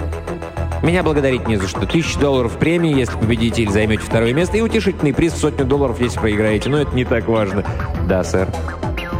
Меня 0.84 1.04
благодарить 1.04 1.48
не 1.48 1.58
за 1.58 1.68
что. 1.68 1.86
Тысяча 1.86 2.20
долларов 2.20 2.58
премии, 2.58 2.96
если 2.96 3.18
победитель 3.18 3.70
займете 3.70 4.04
второе 4.04 4.34
место, 4.34 4.58
и 4.58 4.62
утешительный 4.62 5.14
приз 5.14 5.34
в 5.34 5.38
сотню 5.38 5.66
долларов, 5.66 6.00
если 6.00 6.20
проиграете. 6.20 6.70
Но 6.70 6.78
это 6.80 6.96
не 6.96 7.04
так 7.04 7.28
важно. 7.28 7.64
Да, 8.08 8.24
сэр. 8.24 8.48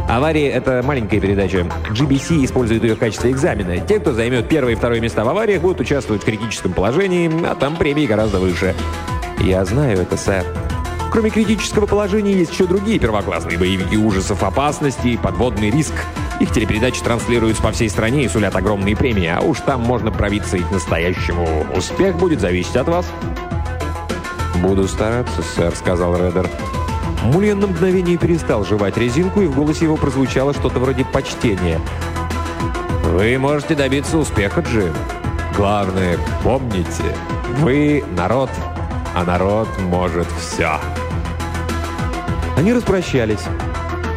Аварии– 0.08 0.46
это 0.46 0.82
маленькая 0.84 1.20
передача. 1.20 1.66
GBC 1.90 2.44
использует 2.44 2.82
ее 2.82 2.94
в 2.94 2.98
качестве 2.98 3.30
экзамена. 3.30 3.78
Те, 3.80 3.98
кто 3.98 4.12
займет 4.12 4.48
первое 4.48 4.72
и 4.72 4.76
второе 4.76 5.00
места 5.00 5.24
в 5.24 5.28
авариях, 5.28 5.60
будут 5.60 5.80
участвовать 5.80 6.22
в 6.22 6.24
критическом 6.24 6.72
положении, 6.72 7.30
а 7.46 7.54
там 7.54 7.76
премии 7.76 8.06
гораздо 8.06 8.38
выше. 8.38 8.74
Я 9.40 9.64
знаю 9.66 10.00
это, 10.00 10.16
сэр. 10.16 10.44
Кроме 11.10 11.30
критического 11.30 11.86
положения, 11.86 12.32
есть 12.32 12.52
еще 12.52 12.64
другие 12.64 12.98
первоклассные 12.98 13.58
боевики 13.58 13.98
ужасов, 13.98 14.42
опасности, 14.42 15.18
подводный 15.22 15.70
риск– 15.70 15.94
их 16.40 16.52
телепередачи 16.52 17.02
транслируются 17.02 17.62
по 17.62 17.72
всей 17.72 17.90
стране 17.90 18.24
и 18.24 18.28
сулят 18.28 18.54
огромные 18.54 18.96
премии, 18.96 19.26
а 19.26 19.40
уж 19.40 19.60
там 19.60 19.82
можно 19.82 20.10
пробиться 20.10 20.56
и 20.56 20.62
к 20.62 20.70
настоящему. 20.70 21.66
Успех 21.74 22.16
будет 22.16 22.40
зависеть 22.40 22.76
от 22.76 22.88
вас. 22.88 23.06
«Буду 24.56 24.88
стараться, 24.88 25.42
сэр»,— 25.42 25.74
сказал 25.76 26.16
Реддер. 26.16 26.48
Мульян 27.22 27.58
на 27.58 27.66
мгновение 27.66 28.16
перестал 28.16 28.64
жевать 28.64 28.96
резинку, 28.96 29.40
и 29.40 29.46
в 29.46 29.54
голосе 29.54 29.84
его 29.84 29.96
прозвучало 29.96 30.54
что-то 30.54 30.78
вроде 30.78 31.04
почтения. 31.04 31.80
Вы 33.02 33.38
можете 33.38 33.74
добиться 33.74 34.18
успеха, 34.18 34.60
Джим. 34.60 34.92
Главное, 35.56 36.18
помните, 36.44 37.16
вы 37.58 38.04
народ, 38.12 38.50
а 39.14 39.24
народ 39.24 39.68
может 39.80 40.26
все. 40.38 40.78
Они 42.56 42.72
распрощались. 42.72 43.44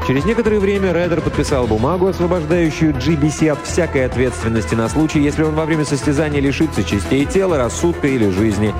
Через 0.07 0.25
некоторое 0.25 0.59
время 0.59 0.91
Реддер 0.91 1.21
подписал 1.21 1.67
бумагу, 1.67 2.07
освобождающую 2.07 2.91
GBC 2.91 3.49
от 3.49 3.65
всякой 3.65 4.05
ответственности 4.05 4.73
на 4.73 4.89
случай, 4.89 5.19
если 5.19 5.43
он 5.43 5.53
во 5.53 5.65
время 5.65 5.85
состязания 5.85 6.41
лишится 6.41 6.83
частей 6.83 7.25
тела, 7.25 7.57
рассудка 7.57 8.07
или 8.07 8.29
жизни. 8.29 8.73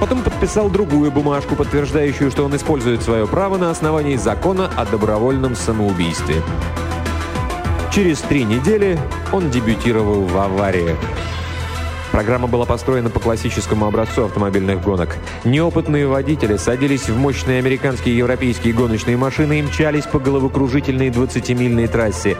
Потом 0.00 0.22
подписал 0.22 0.70
другую 0.70 1.10
бумажку, 1.10 1.56
подтверждающую, 1.56 2.30
что 2.30 2.44
он 2.44 2.54
использует 2.54 3.02
свое 3.02 3.26
право 3.26 3.58
на 3.58 3.70
основании 3.70 4.16
закона 4.16 4.70
о 4.76 4.86
добровольном 4.86 5.56
самоубийстве. 5.56 6.36
Через 7.92 8.20
три 8.20 8.44
недели 8.44 8.98
он 9.32 9.50
дебютировал 9.50 10.22
в 10.22 10.36
аварии. 10.38 10.94
Программа 12.18 12.48
была 12.48 12.64
построена 12.64 13.10
по 13.10 13.20
классическому 13.20 13.86
образцу 13.86 14.24
автомобильных 14.24 14.82
гонок. 14.82 15.18
Неопытные 15.44 16.08
водители 16.08 16.56
садились 16.56 17.08
в 17.08 17.16
мощные 17.16 17.60
американские 17.60 18.16
и 18.16 18.18
европейские 18.18 18.74
гоночные 18.74 19.16
машины 19.16 19.60
и 19.60 19.62
мчались 19.62 20.02
по 20.02 20.18
головокружительной 20.18 21.10
20-мильной 21.10 21.86
трассе. 21.86 22.36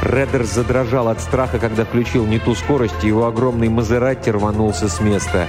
Реддер 0.00 0.44
задрожал 0.44 1.08
от 1.08 1.20
страха, 1.20 1.58
когда 1.58 1.84
включил 1.84 2.24
не 2.24 2.38
ту 2.38 2.54
скорость, 2.54 3.04
и 3.04 3.08
его 3.08 3.26
огромный 3.26 3.68
Мазератти 3.68 4.30
рванулся 4.30 4.88
с 4.88 4.98
места. 4.98 5.46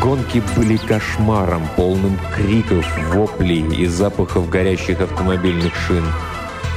Гонки 0.00 0.40
были 0.56 0.76
кошмаром, 0.76 1.62
полным 1.74 2.16
криков, 2.32 2.86
воплей 3.12 3.66
и 3.74 3.86
запахов 3.86 4.48
горящих 4.48 5.00
автомобильных 5.00 5.74
шин. 5.74 6.04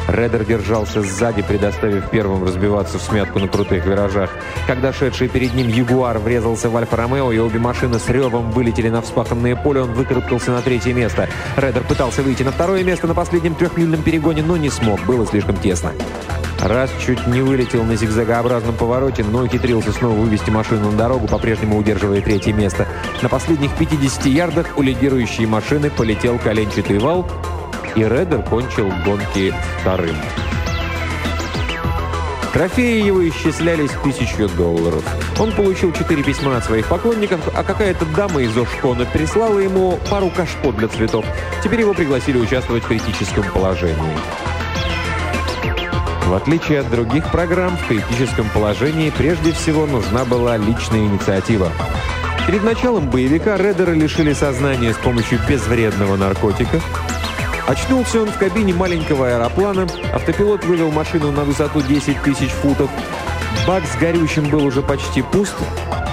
Редер 0.07 0.45
держался 0.45 1.01
сзади, 1.01 1.41
предоставив 1.41 2.09
первым 2.09 2.43
разбиваться 2.43 2.97
в 2.97 3.01
смятку 3.01 3.39
на 3.39 3.47
крутых 3.47 3.85
виражах. 3.85 4.29
Когда 4.65 4.93
шедший 4.93 5.27
перед 5.27 5.53
ним 5.53 5.67
Ягуар 5.67 6.17
врезался 6.19 6.69
в 6.69 6.77
Альфа-Ромео, 6.77 7.31
и 7.31 7.39
обе 7.39 7.59
машины 7.59 7.99
с 7.99 8.07
ревом 8.09 8.51
вылетели 8.51 8.89
на 8.89 9.01
вспаханное 9.01 9.55
поле, 9.55 9.81
он 9.81 9.93
выкарабкался 9.93 10.51
на 10.51 10.61
третье 10.61 10.93
место. 10.93 11.29
Редер 11.57 11.83
пытался 11.83 12.21
выйти 12.21 12.43
на 12.43 12.51
второе 12.51 12.83
место 12.83 13.07
на 13.07 13.13
последнем 13.13 13.55
трехмильном 13.55 14.01
перегоне, 14.01 14.43
но 14.43 14.57
не 14.57 14.69
смог, 14.69 15.01
было 15.05 15.25
слишком 15.25 15.57
тесно. 15.57 15.91
Раз 16.61 16.89
чуть 17.05 17.27
не 17.27 17.41
вылетел 17.41 17.83
на 17.83 17.95
зигзагообразном 17.95 18.75
повороте, 18.75 19.23
но 19.23 19.43
ухитрился 19.43 19.91
снова 19.91 20.15
вывести 20.15 20.49
машину 20.49 20.91
на 20.91 20.97
дорогу, 20.97 21.27
по-прежнему 21.27 21.77
удерживая 21.77 22.21
третье 22.21 22.51
место. 22.51 22.87
На 23.21 23.29
последних 23.29 23.75
50 23.77 24.25
ярдах 24.25 24.77
у 24.77 24.81
лидирующей 24.81 25.45
машины 25.45 25.89
полетел 25.89 26.39
коленчатый 26.39 26.97
вал, 26.97 27.29
и 27.97 28.03
Реддер 28.03 28.43
кончил 28.43 28.91
гонки 29.03 29.51
вторым. 29.81 30.15
Трофеи 32.53 33.03
его 33.03 33.27
исчислялись 33.27 33.89
в 33.89 34.03
тысячу 34.03 34.47
долларов. 34.49 35.03
Он 35.39 35.51
получил 35.51 35.91
четыре 35.91 36.23
письма 36.23 36.57
от 36.57 36.63
своих 36.63 36.87
поклонников, 36.87 37.39
а 37.55 37.63
какая-то 37.63 38.05
дама 38.05 38.41
из 38.41 38.55
Ошкона 38.55 39.05
прислала 39.05 39.59
ему 39.59 39.99
пару 40.09 40.29
кашпот 40.29 40.77
для 40.77 40.87
цветов. 40.87 41.25
Теперь 41.63 41.81
его 41.81 41.93
пригласили 41.93 42.37
участвовать 42.37 42.83
в 42.83 42.87
критическом 42.87 43.43
положении. 43.51 44.17
В 46.25 46.33
отличие 46.33 46.81
от 46.81 46.91
других 46.91 47.31
программ, 47.31 47.77
в 47.77 47.87
критическом 47.87 48.47
положении 48.49 49.09
прежде 49.09 49.53
всего 49.53 49.87
нужна 49.87 50.23
была 50.23 50.57
личная 50.57 50.99
инициатива. 50.99 51.71
Перед 52.45 52.63
началом 52.63 53.09
боевика 53.09 53.57
Реддера 53.57 53.91
лишили 53.91 54.33
сознания 54.33 54.93
с 54.93 54.97
помощью 54.97 55.39
безвредного 55.47 56.15
наркотика– 56.15 56.79
Очнулся 57.67 58.21
он 58.21 58.31
в 58.31 58.37
кабине 58.37 58.73
маленького 58.73 59.27
аэроплана, 59.27 59.87
автопилот 60.13 60.63
вывел 60.63 60.89
машину 60.89 61.33
на 61.33 61.43
высоту 61.43 61.81
10 61.81 62.21
тысяч 62.21 62.49
футов, 62.49 62.89
бак 63.67 63.83
с 63.85 63.97
горючим 63.97 64.49
был 64.49 64.63
уже 64.63 64.81
почти 64.81 65.21
пуст, 65.21 65.53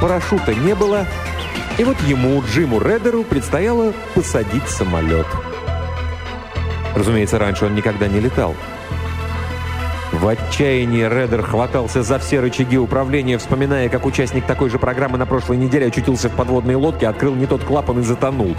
парашюта 0.01 0.53
не 0.53 0.75
было, 0.75 1.07
и 1.79 1.85
вот 1.85 1.97
ему, 2.09 2.43
Джиму 2.43 2.81
Реддеру, 2.81 3.23
предстояло 3.23 3.93
посадить 4.17 4.69
самолет. 4.69 5.27
Разумеется, 6.97 7.39
раньше 7.39 7.67
он 7.67 7.77
никогда 7.77 8.09
не 8.09 8.19
летал. 8.19 8.57
В 10.11 10.27
отчаянии 10.27 11.09
Реддер 11.09 11.43
хватался 11.43 12.03
за 12.03 12.19
все 12.19 12.41
рычаги 12.41 12.79
управления, 12.79 13.39
вспоминая, 13.39 13.89
как 13.89 14.07
участник 14.07 14.45
такой 14.45 14.71
же 14.71 14.81
программы 14.81 15.19
на 15.19 15.27
прошлой 15.27 15.57
неделе 15.57 15.87
очутился 15.87 16.29
в 16.29 16.33
подводной 16.33 16.75
лодке, 16.75 17.07
открыл 17.07 17.37
не 17.37 17.47
тот 17.47 17.63
клапан 17.63 18.01
и 18.01 18.03
затонул. 18.03 18.57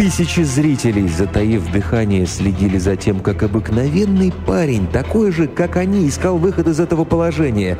Тысячи 0.00 0.40
зрителей, 0.40 1.08
затаив 1.08 1.70
дыхание, 1.70 2.24
следили 2.24 2.78
за 2.78 2.96
тем, 2.96 3.20
как 3.20 3.42
обыкновенный 3.42 4.32
парень, 4.46 4.86
такой 4.86 5.30
же, 5.30 5.46
как 5.46 5.76
они, 5.76 6.08
искал 6.08 6.38
выход 6.38 6.68
из 6.68 6.80
этого 6.80 7.04
положения. 7.04 7.76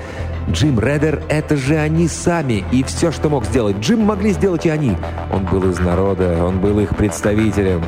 Джим 0.50 0.78
Реддер— 0.78 1.22
это 1.30 1.56
же 1.56 1.78
они 1.78 2.09
сами, 2.09 2.62
и 2.72 2.83
все, 2.83 3.11
что 3.11 3.30
мог 3.30 3.46
сделать 3.46 3.78
Джим, 3.78 4.00
могли 4.00 4.33
сделать 4.33 4.66
и 4.66 4.68
они. 4.68 4.98
Он 5.33 5.46
был 5.46 5.70
из 5.70 5.78
народа, 5.78 6.44
он 6.44 6.61
был 6.61 6.78
их 6.80 6.94
представителем. 6.94 7.83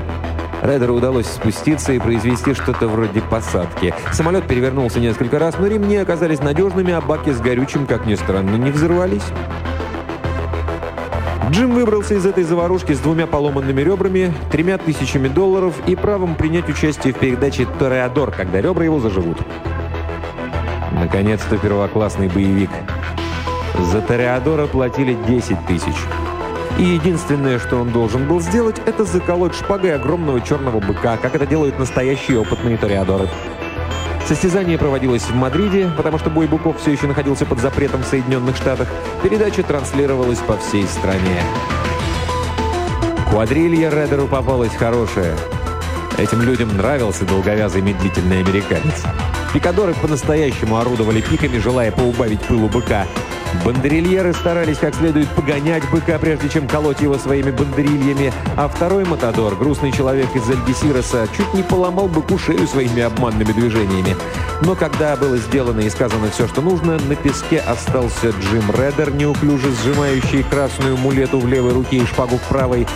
Реддеру 0.62 0.94
удалось 0.94 1.26
спуститься 1.26 1.92
и 1.92 1.98
произвести 1.98 2.54
что-то 2.54 2.88
вроде 2.88 3.20
посадки. 3.20 3.92
Самолет 4.12 4.46
перевернулся 4.46 4.98
несколько 4.98 5.38
раз, 5.38 5.56
но 5.58 5.66
ремни 5.66 5.96
оказались 5.96 6.40
надежными, 6.40 6.94
а 6.94 7.02
баки 7.02 7.32
с 7.32 7.40
горючим, 7.42 7.86
как 7.86 8.06
ни 8.06 8.14
странно, 8.14 8.56
не 8.56 8.70
взорвались. 8.70 9.26
Джим 11.52 11.72
выбрался 11.72 12.14
из 12.14 12.24
этой 12.24 12.44
заварушки 12.44 12.94
с 12.94 13.00
двумя 13.00 13.26
поломанными 13.26 13.82
ребрами, 13.82 14.32
тремя 14.50 14.78
тысячами 14.78 15.28
долларов 15.28 15.74
и 15.86 15.94
правом 15.94 16.34
принять 16.34 16.66
участие 16.70 17.12
в 17.12 17.18
передаче 17.18 17.66
«Тореадор», 17.78 18.30
когда 18.30 18.62
ребра 18.62 18.86
его 18.86 19.00
заживут. 19.00 19.36
Наконец-то 20.92 21.58
первоклассный 21.58 22.28
боевик. 22.28 22.70
За 23.78 24.00
Тореадора 24.00 24.66
платили 24.66 25.14
10 25.28 25.66
тысяч. 25.66 25.96
И 26.78 26.84
единственное, 26.84 27.58
что 27.58 27.76
он 27.76 27.90
должен 27.90 28.26
был 28.26 28.40
сделать, 28.40 28.80
это 28.86 29.04
заколоть 29.04 29.54
шпагой 29.54 29.94
огромного 29.94 30.40
черного 30.40 30.80
быка, 30.80 31.18
как 31.18 31.34
это 31.34 31.44
делают 31.44 31.78
настоящие 31.78 32.40
опытные 32.40 32.78
Тореадоры. 32.78 33.28
Состязание 34.26 34.78
проводилось 34.78 35.22
в 35.22 35.34
Мадриде, 35.34 35.90
потому 35.96 36.18
что 36.18 36.30
бой 36.30 36.46
быков 36.46 36.80
все 36.80 36.92
еще 36.92 37.06
находился 37.06 37.44
под 37.44 37.58
запретом 37.58 38.02
в 38.02 38.06
Соединенных 38.06 38.56
Штатах. 38.56 38.88
Передача 39.22 39.62
транслировалась 39.62 40.38
по 40.38 40.56
всей 40.56 40.84
стране. 40.84 41.42
Квадрилья 43.30 43.90
Редеру 43.90 44.28
попалась 44.28 44.74
хорошая. 44.74 45.36
Этим 46.18 46.42
людям 46.42 46.76
нравился 46.76 47.24
долговязый 47.24 47.82
медлительный 47.82 48.40
американец. 48.40 49.02
Пикадоры 49.52 49.94
по-настоящему 49.94 50.76
орудовали 50.78 51.20
пиками, 51.20 51.58
желая 51.58 51.90
поубавить 51.90 52.40
пылу 52.42 52.68
быка. 52.68 53.06
Бандерильеры 53.64 54.32
старались 54.32 54.78
как 54.78 54.94
следует 54.94 55.28
погонять 55.30 55.88
быка, 55.90 56.18
прежде 56.18 56.48
чем 56.48 56.66
колоть 56.66 57.00
его 57.00 57.16
своими 57.18 57.50
бандерильями, 57.50 58.32
а 58.56 58.68
второй 58.68 59.04
Матадор, 59.04 59.54
грустный 59.56 59.92
человек 59.92 60.34
из 60.34 60.48
Альгесироса, 60.48 61.28
чуть 61.36 61.52
не 61.54 61.62
поломал 61.62 62.08
быку 62.08 62.38
шею 62.38 62.66
своими 62.66 63.02
обманными 63.02 63.52
движениями. 63.52 64.16
Но 64.62 64.74
когда 64.74 65.16
было 65.16 65.36
сделано 65.36 65.80
и 65.80 65.90
сказано 65.90 66.30
все, 66.30 66.46
что 66.48 66.60
нужно, 66.60 66.98
на 66.98 67.14
песке 67.14 67.58
остался 67.58 68.30
Джим 68.30 68.70
Реддер, 68.70 69.12
неуклюже 69.12 69.70
сжимающий 69.72 70.42
красную 70.44 70.96
мулету 70.96 71.38
в 71.38 71.46
левой 71.46 71.72
руке 71.72 71.96
и 71.98 72.06
шпагу 72.06 72.36
в 72.36 72.48
правой, 72.48 72.86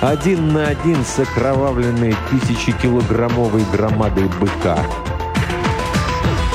один 0.00 0.52
на 0.52 0.66
один 0.66 1.04
с 1.04 1.18
окровавленной 1.20 2.16
тысячекилограммовой 2.30 3.64
громадой 3.72 4.28
быка. 4.40 4.78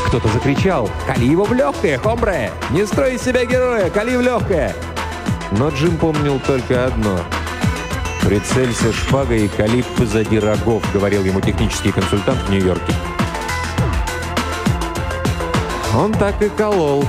Кто-то 0.07 0.29
закричал 0.29 0.89
«Кали 1.05 1.25
его 1.25 1.43
в 1.43 1.53
легкое, 1.53 1.97
хомбре! 1.97 2.51
Не 2.69 2.85
строй 2.85 3.15
из 3.15 3.21
себя 3.21 3.43
героя, 3.43 3.89
кали 3.89 4.15
в 4.15 4.21
легкое!» 4.21 4.73
Но 5.51 5.69
Джим 5.69 5.97
помнил 5.97 6.39
только 6.47 6.85
одно. 6.85 7.19
«Прицелься 8.21 8.93
шпагой 8.93 9.45
и 9.45 9.47
кали 9.49 9.83
позади 9.97 10.39
рогов»,— 10.39 10.81
говорил 10.93 11.23
ему 11.25 11.41
технический 11.41 11.91
консультант 11.91 12.39
в 12.39 12.49
Нью-Йорке. 12.49 12.93
Он 15.93 16.13
так 16.13 16.41
и 16.41 16.49
колол. 16.49 17.03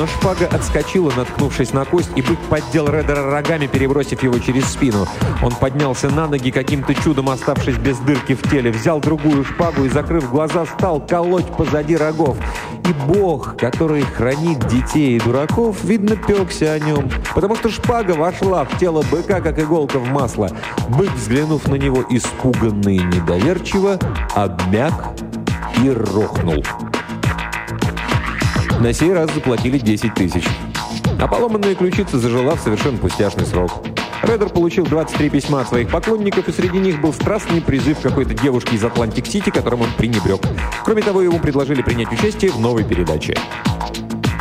Но 0.00 0.06
шпага 0.06 0.46
отскочила, 0.46 1.12
наткнувшись 1.14 1.74
на 1.74 1.84
кость, 1.84 2.08
и 2.16 2.22
бык 2.22 2.38
поддел 2.48 2.88
Редера 2.88 3.30
рогами, 3.30 3.66
перебросив 3.66 4.22
его 4.22 4.38
через 4.38 4.64
спину. 4.64 5.06
Он 5.42 5.52
поднялся 5.52 6.08
на 6.08 6.26
ноги, 6.26 6.50
каким-то 6.50 6.94
чудом 6.94 7.28
оставшись 7.28 7.76
без 7.76 7.98
дырки 7.98 8.34
в 8.34 8.40
теле, 8.48 8.70
взял 8.70 8.98
другую 9.00 9.44
шпагу 9.44 9.84
и, 9.84 9.90
закрыв 9.90 10.30
глаза, 10.30 10.64
стал 10.64 11.06
колоть 11.06 11.44
позади 11.48 11.98
рогов. 11.98 12.38
И 12.88 12.94
Бог, 13.12 13.58
который 13.58 14.00
хранит 14.00 14.66
детей 14.68 15.18
и 15.18 15.20
дураков, 15.20 15.84
видно, 15.84 16.16
пекся 16.16 16.72
о 16.72 16.78
нем, 16.78 17.10
потому 17.34 17.54
что 17.56 17.68
шпага 17.68 18.12
вошла 18.12 18.64
в 18.64 18.78
тело 18.78 19.04
быка, 19.10 19.42
как 19.42 19.58
иголка 19.58 19.98
в 19.98 20.08
масло. 20.08 20.48
Бык, 20.88 21.12
взглянув 21.12 21.68
на 21.68 21.74
него 21.74 22.02
испуганно 22.08 22.88
и 22.88 23.00
недоверчиво, 23.00 23.98
обмяк 24.34 25.12
и 25.84 25.90
рухнул. 25.90 26.64
На 28.80 28.94
сей 28.94 29.12
раз 29.12 29.30
заплатили 29.34 29.78
10 29.78 30.14
тысяч. 30.14 30.44
А 31.20 31.28
поломанная 31.28 31.74
ключица 31.74 32.18
зажила 32.18 32.56
в 32.56 32.60
совершенно 32.60 32.96
пустяшный 32.96 33.44
срок. 33.44 33.70
Реддер 34.22 34.48
получил 34.48 34.86
23 34.86 35.28
письма 35.28 35.60
от 35.60 35.68
своих 35.68 35.90
поклонников, 35.90 36.48
и 36.48 36.52
среди 36.52 36.78
них 36.78 36.98
был 36.98 37.12
страстный 37.12 37.60
призыв 37.60 38.00
какой-то 38.00 38.32
девушки 38.32 38.74
из 38.74 38.84
Атлантик-Сити, 38.84 39.50
которым 39.50 39.82
он 39.82 39.88
пренебрег. 39.98 40.40
Кроме 40.82 41.02
того, 41.02 41.20
ему 41.20 41.38
предложили 41.38 41.82
принять 41.82 42.10
участие 42.10 42.52
в 42.52 42.58
новой 42.58 42.84
передаче. 42.84 43.36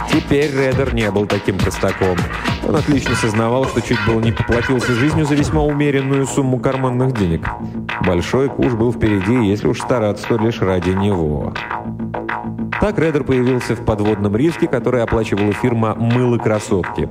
Теперь 0.09 0.55
Реддер 0.55 0.93
не 0.93 1.11
был 1.11 1.25
таким 1.25 1.57
простаком. 1.57 2.17
Он 2.65 2.77
отлично 2.77 3.15
сознавал, 3.15 3.65
что 3.65 3.81
чуть 3.81 3.99
было 4.07 4.21
не 4.21 4.31
поплатился 4.31 4.93
жизнью 4.93 5.25
за 5.25 5.35
весьма 5.35 5.63
умеренную 5.63 6.25
сумму 6.25 6.59
карманных 6.59 7.13
денег. 7.13 7.45
Большой 8.05 8.47
куш 8.47 8.71
был 8.73 8.93
впереди, 8.93 9.47
если 9.47 9.67
уж 9.67 9.81
стараться, 9.81 10.25
то 10.29 10.37
лишь 10.37 10.61
ради 10.61 10.91
него. 10.91 11.53
Так 12.79 12.97
Реддер 12.97 13.25
появился 13.25 13.75
в 13.75 13.83
подводном 13.83 14.37
риске, 14.37 14.67
который 14.67 15.03
оплачивала 15.03 15.51
фирма 15.51 15.95
«Мыло 15.95 16.37
красотки». 16.37 17.09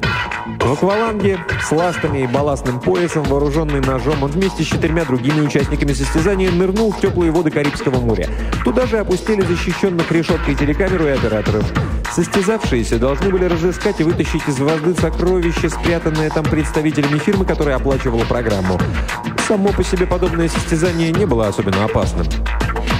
В 0.61 0.73
акваланге 0.73 1.39
с 1.63 1.71
ластами 1.71 2.21
и 2.21 2.27
балластным 2.27 2.81
поясом, 2.81 3.25
вооруженный 3.25 3.81
ножом, 3.81 4.23
он 4.23 4.31
вместе 4.31 4.63
с 4.63 4.67
четырьмя 4.67 5.05
другими 5.05 5.41
участниками 5.41 5.93
состязания 5.93 6.51
нырнул 6.51 6.91
в 6.91 7.01
теплые 7.01 7.31
воды 7.33 7.51
Карибского 7.51 8.01
моря. 8.01 8.29
Туда 8.65 8.87
же 8.87 8.99
опустили 8.99 9.43
защищенных 9.43 10.11
решеткой 10.11 10.55
телекамеру 10.55 11.07
и 11.07 11.11
операторов. 11.11 11.65
Состязавшиеся 12.13 12.99
должны 12.99 13.29
были 13.29 13.45
разыскать 13.45 14.01
и 14.01 14.05
вытащить 14.05 14.49
из 14.49 14.59
воды 14.59 14.95
сокровища, 14.95 15.69
спрятанное 15.69 16.31
там 16.31 16.45
представителями 16.45 17.19
фирмы, 17.19 17.45
которая 17.45 17.77
оплачивала 17.77 18.25
программу. 18.25 18.79
Само 19.47 19.69
по 19.73 19.85
себе 19.85 20.07
подобное 20.07 20.49
состязание 20.49 21.13
не 21.13 21.27
было 21.27 21.49
особенно 21.49 21.85
опасным. 21.85 22.27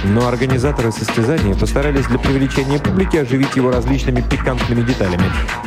Но 0.05 0.27
организаторы 0.27 0.91
состязания 0.91 1.55
постарались 1.55 2.05
для 2.05 2.17
привлечения 2.17 2.79
публики 2.79 3.17
оживить 3.17 3.55
его 3.55 3.71
различными 3.71 4.21
пикантными 4.21 4.81
деталями. 4.81 5.23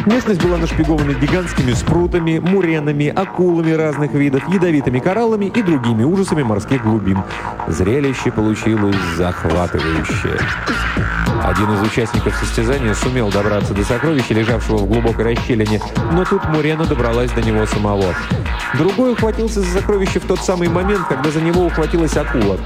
Местность 0.07 0.43
была 0.43 0.57
нашпигована 0.57 1.13
гигантскими 1.13 1.73
спрутами, 1.73 2.39
муренами, 2.39 3.09
акулами 3.09 3.73
разных 3.73 4.13
видов, 4.15 4.43
ядовитыми 4.49 5.01
кораллами 5.01 5.47
и 5.47 5.63
другими 5.63 6.05
ужасами 6.05 6.43
морских 6.43 6.83
глубин. 6.83 7.19
Зрелище 7.69 8.33
получилось 8.33 8.97
захватывающее. 9.17 10.39
Один 11.45 11.73
из 11.75 11.83
участников 11.83 12.37
состязания 12.37 12.95
сумел 12.95 13.29
добраться 13.29 13.75
до 13.75 13.85
сокровища, 13.85 14.33
лежавшего 14.33 14.79
в 14.79 14.87
глубокой 14.87 15.35
расщелине, 15.35 15.81
но 16.13 16.25
тут 16.25 16.45
Мурена 16.49 16.85
добралась 16.85 17.33
до 17.33 17.43
него 17.43 17.67
самого. 17.67 18.15
Другой 18.75 19.13
ухватился 19.13 19.61
за 19.61 19.81
сокровище 19.81 20.21
в 20.21 20.27
тот 20.27 20.39
самый 20.39 20.69
момент, 20.69 21.07
когда 21.09 21.31
за 21.31 21.41
него 21.41 21.67
ухватилась 21.67 22.17
акула. 22.17 22.59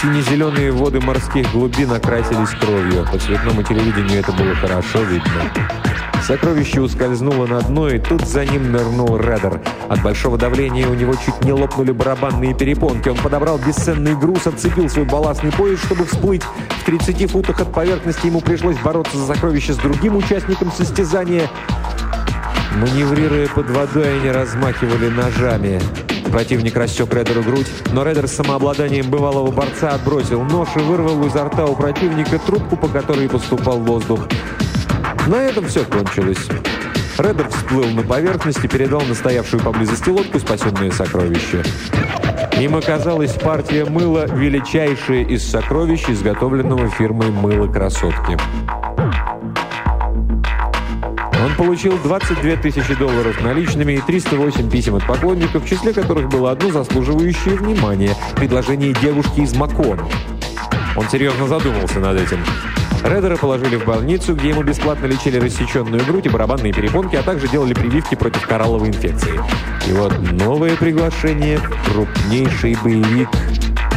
Сине-зеленые 0.00 0.72
воды 0.72 0.89
морских 0.98 1.52
глубин 1.52 1.92
окрасились 1.92 2.50
кровью. 2.60 3.06
По 3.12 3.18
цветному 3.18 3.62
телевидению 3.62 4.18
это 4.18 4.32
было 4.32 4.54
хорошо 4.56 5.02
видно. 5.02 5.52
Сокровище 6.26 6.80
ускользнуло 6.80 7.46
на 7.46 7.60
дно, 7.60 7.88
и 7.88 7.98
тут 7.98 8.26
за 8.26 8.44
ним 8.44 8.72
нырнул 8.72 9.16
Реддер. 9.16 9.60
От 9.88 10.02
большого 10.02 10.36
давления 10.36 10.86
у 10.86 10.94
него 10.94 11.14
чуть 11.14 11.44
не 11.44 11.52
лопнули 11.52 11.92
барабанные 11.92 12.54
перепонки. 12.54 13.08
Он 13.08 13.16
подобрал 13.16 13.58
бесценный 13.58 14.14
груз, 14.14 14.46
отцепил 14.46 14.88
свой 14.88 15.06
балластный 15.06 15.52
пояс, 15.52 15.80
чтобы 15.82 16.04
всплыть. 16.04 16.42
В 16.80 16.84
30 16.84 17.30
футах 17.30 17.60
от 17.60 17.72
поверхности 17.72 18.26
ему 18.26 18.40
пришлось 18.40 18.76
бороться 18.78 19.16
за 19.16 19.26
сокровище 19.26 19.72
с 19.72 19.76
другим 19.76 20.16
участником 20.16 20.70
состязания. 20.72 21.48
Маневрируя 22.76 23.48
под 23.48 23.70
водой, 23.70 24.18
они 24.18 24.30
размахивали 24.30 25.08
ножами. 25.08 25.80
Противник 26.30 26.76
рассек 26.76 27.12
Реддеру 27.12 27.42
грудь, 27.42 27.66
но 27.92 28.04
Реддер 28.04 28.28
с 28.28 28.32
самообладанием 28.32 29.10
бывалого 29.10 29.50
борца 29.50 29.90
отбросил 29.90 30.42
нож 30.42 30.68
и 30.76 30.78
вырвал 30.78 31.26
изо 31.26 31.44
рта 31.44 31.66
у 31.66 31.74
противника 31.74 32.38
трубку, 32.38 32.76
по 32.76 32.86
которой 32.86 33.28
поступал 33.28 33.78
воздух. 33.80 34.28
На 35.26 35.42
этом 35.42 35.66
все 35.66 35.84
кончилось. 35.84 36.46
Реддер 37.18 37.48
всплыл 37.48 37.88
на 37.90 38.02
поверхность 38.02 38.64
и 38.64 38.68
передал 38.68 39.02
настоявшую 39.02 39.62
поблизости 39.62 40.08
лодку 40.08 40.38
спасенные 40.38 40.92
сокровища. 40.92 41.62
Им 42.58 42.76
оказалась 42.76 43.32
партия 43.32 43.84
мыла, 43.84 44.26
величайшая 44.26 45.24
из 45.24 45.50
сокровищ, 45.50 46.08
изготовленного 46.08 46.88
фирмой 46.90 47.30
«Мыло 47.30 47.66
красотки». 47.66 48.38
Он 51.42 51.54
получил 51.54 51.96
22 51.96 52.56
тысячи 52.56 52.94
долларов 52.94 53.40
наличными 53.42 53.94
и 53.94 54.00
308 54.00 54.68
писем 54.68 54.96
от 54.96 55.06
поклонников, 55.06 55.64
в 55.64 55.68
числе 55.68 55.94
которых 55.94 56.28
было 56.28 56.50
одно 56.50 56.70
заслуживающее 56.70 57.54
внимания– 57.54 58.14
предложение 58.36 58.92
девушки 58.92 59.40
из 59.40 59.54
Макона. 59.54 60.06
Он 60.96 61.08
серьезно 61.08 61.48
задумался 61.48 61.98
над 61.98 62.20
этим. 62.20 62.38
Реддера 63.02 63.38
положили 63.38 63.76
в 63.76 63.86
больницу, 63.86 64.34
где 64.34 64.50
ему 64.50 64.62
бесплатно 64.62 65.06
лечили 65.06 65.38
рассеченную 65.38 66.04
грудь 66.04 66.26
и 66.26 66.28
барабанные 66.28 66.74
перепонки, 66.74 67.16
а 67.16 67.22
также 67.22 67.48
делали 67.48 67.72
прививки 67.72 68.14
против 68.16 68.46
коралловой 68.46 68.88
инфекции. 68.88 69.40
И 69.88 69.92
вот 69.92 70.12
новое 70.32 70.76
приглашение– 70.76 71.58
крупнейший 71.86 72.76
боевик 72.84 73.30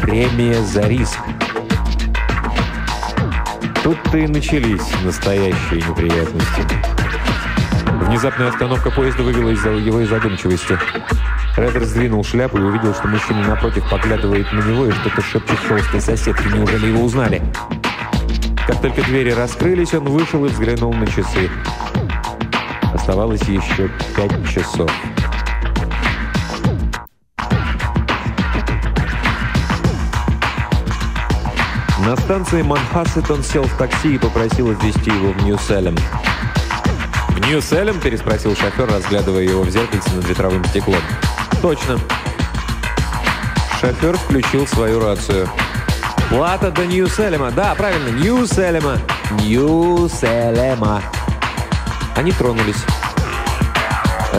«Премия 0.01 0.61
за 0.61 0.87
риск». 0.87 1.19
Тут-то 3.83 4.17
и 4.17 4.27
начались 4.27 4.81
настоящие 5.03 5.81
неприятности. 5.81 7.02
Внезапная 8.03 8.49
остановка 8.49 8.91
поезда 8.91 9.23
вывела 9.23 9.49
из 9.49 9.63
его 9.65 10.01
из 10.01 10.09
задумчивости. 10.09 10.77
Реддер 11.55 11.83
сдвинул 11.85 12.23
шляпу 12.23 12.57
и 12.57 12.61
увидел, 12.61 12.93
что 12.93 13.07
мужчина 13.07 13.47
напротив 13.47 13.89
поглядывает 13.89 14.51
на 14.51 14.59
него 14.59 14.85
и 14.87 14.91
что-то 14.91 15.21
шепчет 15.21 15.61
толстой 15.67 16.01
соседке. 16.01 16.43
Неужели 16.53 16.87
его 16.87 17.03
узнали? 17.03 17.41
Как 18.67 18.81
только 18.81 19.01
двери 19.03 19.31
раскрылись, 19.31 19.93
он 19.93 20.05
вышел 20.05 20.45
и 20.45 20.49
взглянул 20.49 20.93
на 20.93 21.07
часы. 21.07 21.49
Оставалось 22.93 23.41
еще 23.43 23.89
пять 24.15 24.49
часов. 24.49 24.91
На 32.05 32.17
станции 32.17 32.61
Манхассет 32.61 33.31
он 33.31 33.41
сел 33.43 33.63
в 33.63 33.77
такси 33.77 34.15
и 34.15 34.17
попросил 34.17 34.71
отвезти 34.71 35.09
его 35.09 35.31
в 35.31 35.43
Нью-Селем. 35.43 35.95
«В 37.43 37.47
Нью-Селем?»– 37.49 37.99
переспросил 38.01 38.55
шофер, 38.55 38.89
разглядывая 38.89 39.43
его 39.43 39.63
в 39.63 39.69
зеркальце 39.69 40.09
над 40.11 40.25
ветровым 40.25 40.63
стеклом. 40.63 41.01
«Точно». 41.61 41.99
Шофер 43.81 44.17
включил 44.17 44.65
свою 44.65 45.01
рацию. 45.01 45.49
«Плата 46.29 46.71
до 46.71 46.85
Нью-Селема». 46.85 47.51
«Да, 47.51 47.75
правильно, 47.75 48.17
Нью-Селема». 48.17 48.97
«Нью-Селема». 49.41 51.01
Они 52.15 52.31
тронулись. 52.31 52.81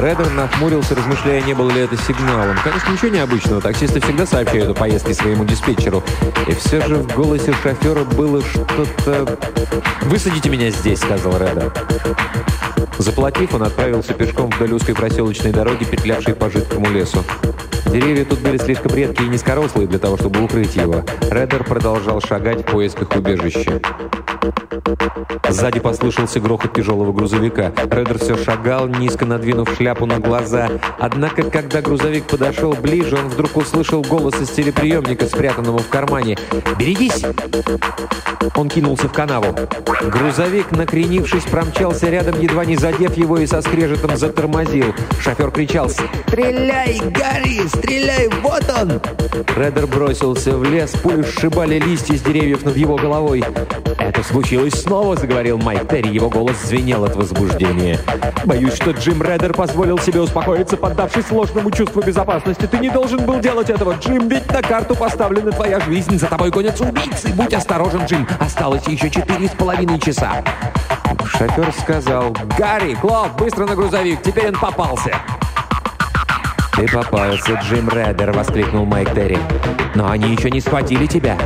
Реддер 0.00 0.28
нахмурился, 0.30 0.94
размышляя, 0.94 1.40
не 1.42 1.54
было 1.54 1.70
ли 1.70 1.82
это 1.82 1.96
сигналом. 1.96 2.56
Конечно, 2.62 2.90
ничего 2.90 3.08
необычного. 3.08 3.60
Таксисты 3.60 4.00
всегда 4.00 4.26
сообщают 4.26 4.70
о 4.70 4.74
поездке 4.74 5.14
своему 5.14 5.44
диспетчеру. 5.44 6.02
И 6.48 6.52
все 6.54 6.84
же 6.86 6.96
в 6.96 7.14
голосе 7.14 7.54
шофера 7.62 8.04
было 8.04 8.42
что-то... 8.42 9.38
«Высадите 10.02 10.48
меня 10.48 10.70
здесь»,— 10.70 10.98
сказал 11.00 11.38
Реддер. 11.38 11.72
Заплатив, 12.98 13.54
он 13.54 13.62
отправился 13.62 14.14
пешком 14.14 14.50
вдоль 14.50 14.72
узкой 14.72 14.94
проселочной 14.94 15.52
дороги, 15.52 15.84
петлявшей 15.84 16.34
по 16.34 16.50
жидкому 16.50 16.90
лесу. 16.90 17.24
Деревья 17.86 18.24
тут 18.24 18.40
были 18.40 18.58
слишком 18.58 18.94
редкие 18.94 19.28
и 19.28 19.32
низкорослые 19.32 19.86
для 19.86 19.98
того, 19.98 20.16
чтобы 20.16 20.42
укрыть 20.42 20.76
его. 20.76 21.04
Реддер 21.30 21.64
продолжал 21.64 22.20
шагать 22.20 22.62
в 22.62 22.64
поисках 22.64 23.10
убежища. 23.16 23.80
Сзади 25.48 25.78
послышался 25.78 26.40
грохот 26.40 26.72
тяжелого 26.74 27.12
грузовика. 27.12 27.72
Реддер 27.90 28.18
все 28.18 28.36
шагал, 28.36 28.88
низко 28.88 29.24
надвинув 29.24 29.74
шляпу 29.76 30.06
на 30.06 30.18
глаза. 30.18 30.68
Однако, 30.98 31.42
когда 31.44 31.80
грузовик 31.80 32.24
подошел 32.24 32.72
ближе, 32.72 33.16
он 33.16 33.28
вдруг 33.28 33.56
услышал 33.56 34.02
голос 34.02 34.40
из 34.40 34.50
телеприемника, 34.50 35.26
спрятанного 35.26 35.78
в 35.78 35.88
кармане. 35.88 36.36
«Берегись!» 36.78 37.24
Он 38.56 38.68
кинулся 38.68 39.08
в 39.08 39.12
канаву. 39.12 39.54
Грузовик, 40.02 40.70
накренившись, 40.70 41.44
промчался 41.44 42.10
рядом, 42.10 42.40
едва 42.40 42.64
не 42.64 42.76
задев 42.76 43.16
его 43.16 43.38
и 43.38 43.46
со 43.46 43.62
скрежетом 43.62 44.16
затормозил. 44.16 44.94
Шофер 45.20 45.50
кричал 45.50 45.88
«Стреляй, 45.88 47.00
Гарри! 47.10 47.62
Стреляй! 47.76 48.28
Вот 48.42 48.64
он!» 48.80 49.00
Реддер 49.56 49.86
бросился 49.86 50.56
в 50.56 50.64
лес, 50.64 50.92
пули 51.02 51.22
сшибали 51.22 51.78
листья 51.78 52.16
с 52.16 52.22
деревьев 52.22 52.64
над 52.64 52.76
его 52.76 52.96
головой. 52.96 53.44
«Это 53.98 54.22
случилось 54.22 54.74
снова»,— 54.74 55.16
заговорил 55.20 55.58
Майк 55.58 55.88
Терри. 55.88 56.08
Его 56.08 56.30
голос 56.30 56.56
звенел 56.64 57.04
от 57.04 57.16
возбуждения. 57.16 57.98
«Боюсь, 58.44 58.74
что 58.74 58.90
Джим 58.90 59.22
Реддер 59.22 59.52
позволил 59.54 59.98
себе 59.98 60.20
успокоиться, 60.20 60.76
поддавшись 60.76 61.30
ложному 61.30 61.70
чувству 61.70 62.02
безопасности. 62.02 62.66
Ты 62.66 62.78
не 62.78 62.90
должен 62.90 63.24
был 63.24 63.40
делать 63.40 63.70
этого, 63.70 63.94
Джим, 63.94 64.28
ведь 64.28 64.50
на 64.52 64.62
карту 64.62 64.94
поставлена 64.94 65.52
твоя 65.52 65.80
жизнь. 65.80 66.18
За 66.18 66.26
тобой 66.26 66.50
гонятся 66.50 66.84
убийцы. 66.84 67.28
Будь 67.34 67.54
осторожен, 67.54 68.04
Джим. 68.06 68.26
Осталось 68.38 68.86
еще 68.86 69.10
четыре 69.10 69.48
с 69.48 69.52
половиной 69.52 69.98
часа». 69.98 70.44
Шофер 71.26 71.72
сказал, 71.80 72.36
«Гарри, 72.58 72.94
Клод, 72.94 73.32
быстро 73.38 73.66
на 73.66 73.74
грузовик, 73.74 74.22
теперь 74.22 74.48
он 74.48 74.54
попался». 74.54 75.12
«Ты 76.76 76.88
попался, 76.88 77.52
Джим 77.62 77.88
Реддер!»— 77.88 78.32
воскликнул 78.34 78.84
Майк 78.84 79.14
Терри. 79.14 79.38
«Но 79.94 80.10
они 80.10 80.34
еще 80.34 80.50
не 80.50 80.60
схватили 80.60 81.06
тебя. 81.06 81.38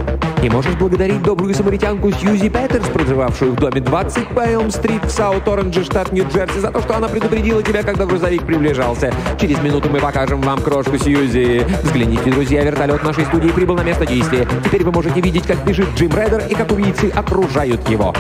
И 0.43 0.49
можешь 0.49 0.75
благодарить 0.77 1.23
добрую 1.23 1.55
самаритянку 1.55 2.11
Сьюзи 2.11 2.49
Петерс, 2.49 2.89
проживавшую 2.89 3.53
в 3.53 3.57
доме 3.57 3.83
20 3.83 4.29
по 4.29 4.41
Элм-стрит 4.41 5.05
в 5.05 5.11
Саут-Оранже, 5.11 5.85
штат 5.85 6.13
Нью-Джерси, 6.13 6.61
за 6.61 6.71
то, 6.71 6.81
что 6.81 6.97
она 6.97 7.09
предупредила 7.09 7.63
тебя, 7.63 7.83
когда 7.83 8.07
грузовик 8.07 8.47
приближался. 8.47 9.13
Через 9.39 9.61
минуту 9.63 9.91
мы 9.91 9.99
покажем 9.99 10.41
вам 10.41 10.63
крошку 10.63 10.97
Сьюзи. 10.97 11.67
Взгляните, 11.83 12.31
друзья, 12.31 12.65
вертолет 12.65 13.03
нашей 13.03 13.27
студии 13.27 13.51
прибыл 13.51 13.75
на 13.75 13.83
место 13.83 14.07
действия. 14.07 14.49
Теперь 14.65 14.83
вы 14.83 14.93
можете 14.93 15.21
видеть, 15.21 15.47
как 15.47 15.63
бежит 15.63 15.89
Джим 15.95 16.11
Реддер 16.17 16.45
и 16.49 16.55
как 16.55 16.73
убийцы 16.73 17.11
окружают 17.15 17.87
его». 17.91 18.15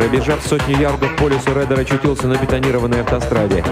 Пробежав 0.00 0.42
сотни 0.42 0.80
ярдов 0.80 1.14
по 1.16 1.28
лесу, 1.28 1.52
Реддер 1.54 1.78
очутился 1.78 2.26
на 2.26 2.36
бетонированной 2.36 3.02
автостраде. 3.02 3.62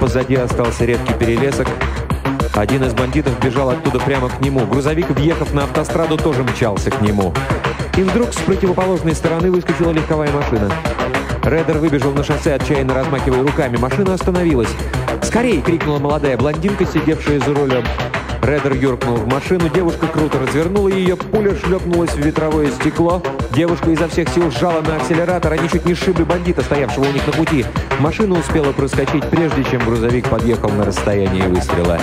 Позади 0.00 0.34
остался 0.34 0.86
редкий 0.86 1.12
перелесок. 1.12 1.66
Один 2.54 2.84
из 2.84 2.94
бандитов 2.94 3.38
бежал 3.38 3.68
оттуда 3.68 3.98
прямо 3.98 4.30
к 4.30 4.40
нему. 4.40 4.64
Грузовик, 4.64 5.10
въехав 5.10 5.52
на 5.52 5.64
автостраду, 5.64 6.16
тоже 6.16 6.42
мчался 6.42 6.90
к 6.90 7.02
нему. 7.02 7.34
И 7.98 8.00
вдруг 8.00 8.32
с 8.32 8.38
противоположной 8.38 9.14
стороны 9.14 9.50
выскочила 9.50 9.90
легковая 9.90 10.32
машина. 10.32 10.72
Реддер 11.44 11.76
выбежал 11.76 12.12
на 12.12 12.24
шоссе, 12.24 12.54
отчаянно 12.54 12.94
размахивая 12.94 13.42
руками. 13.42 13.76
Машина 13.76 14.14
остановилась. 14.14 14.70
«Скорей!»— 15.22 15.60
крикнула 15.66 15.98
молодая 15.98 16.38
блондинка, 16.38 16.86
сидевшая 16.86 17.40
за 17.40 17.52
рулем. 17.52 17.84
Реддер 18.48 18.72
юркнул 18.72 19.16
в 19.16 19.26
машину, 19.26 19.68
девушка 19.68 20.06
круто 20.06 20.38
развернула 20.38 20.88
ее, 20.88 21.16
пуля 21.18 21.54
шлепнулась 21.54 22.12
в 22.12 22.18
ветровое 22.18 22.70
стекло. 22.70 23.22
Девушка 23.54 23.90
изо 23.90 24.08
всех 24.08 24.30
сил 24.30 24.50
сжала 24.50 24.80
на 24.80 24.96
акселератор, 24.96 25.52
они 25.52 25.68
чуть 25.68 25.84
не 25.84 25.94
сшибли 25.94 26.22
бандита, 26.22 26.62
стоявшего 26.62 27.04
у 27.04 27.12
них 27.12 27.26
на 27.26 27.32
пути. 27.34 27.66
Машина 27.98 28.38
успела 28.38 28.72
проскочить, 28.72 29.28
прежде 29.28 29.64
чем 29.64 29.84
грузовик 29.84 30.30
подъехал 30.30 30.70
на 30.70 30.86
расстояние 30.86 31.46
выстрела. 31.46 31.98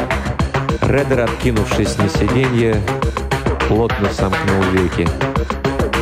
Реддер, 0.83 1.21
откинувшись 1.21 1.97
на 1.97 2.09
сиденье, 2.09 2.79
плотно 3.67 4.07
сомкнул 4.13 4.61
веки. 4.71 5.09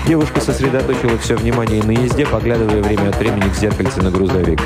Девушка 0.05 0.41
сосредоточила 0.41 1.17
все 1.19 1.37
внимание 1.37 1.81
на 1.81 1.91
езде, 1.91 2.25
поглядывая 2.25 2.83
время 2.83 3.07
от 3.07 3.15
времени 3.15 3.47
в 3.47 3.57
зеркальце 3.57 4.01
на 4.01 4.11
грузовик. 4.11 4.59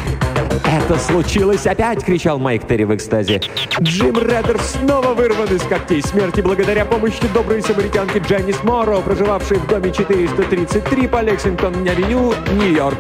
«Это 0.68 1.00
случилось 1.00 1.66
опять!»— 1.66 2.04
кричал 2.06 2.40
Майк 2.40 2.68
Терри 2.68 2.84
в 2.84 2.94
экстазе. 2.94 3.42
Джим 3.80 4.18
Реддер 4.18 4.60
снова 4.62 5.14
вырван 5.14 5.48
из 5.48 5.62
когтей 5.62 6.02
смерти 6.02 6.42
благодаря 6.42 6.84
помощи 6.84 7.26
доброй 7.34 7.62
самаритянки 7.62 8.18
Дженнис 8.18 8.62
Морро, 8.64 8.98
проживавшей 8.98 9.60
в 9.60 9.68
доме 9.68 9.92
433 9.92 11.08
по 11.08 11.22
Лексингтон-авеню, 11.22 12.34
Нью-Йорк. 12.60 12.98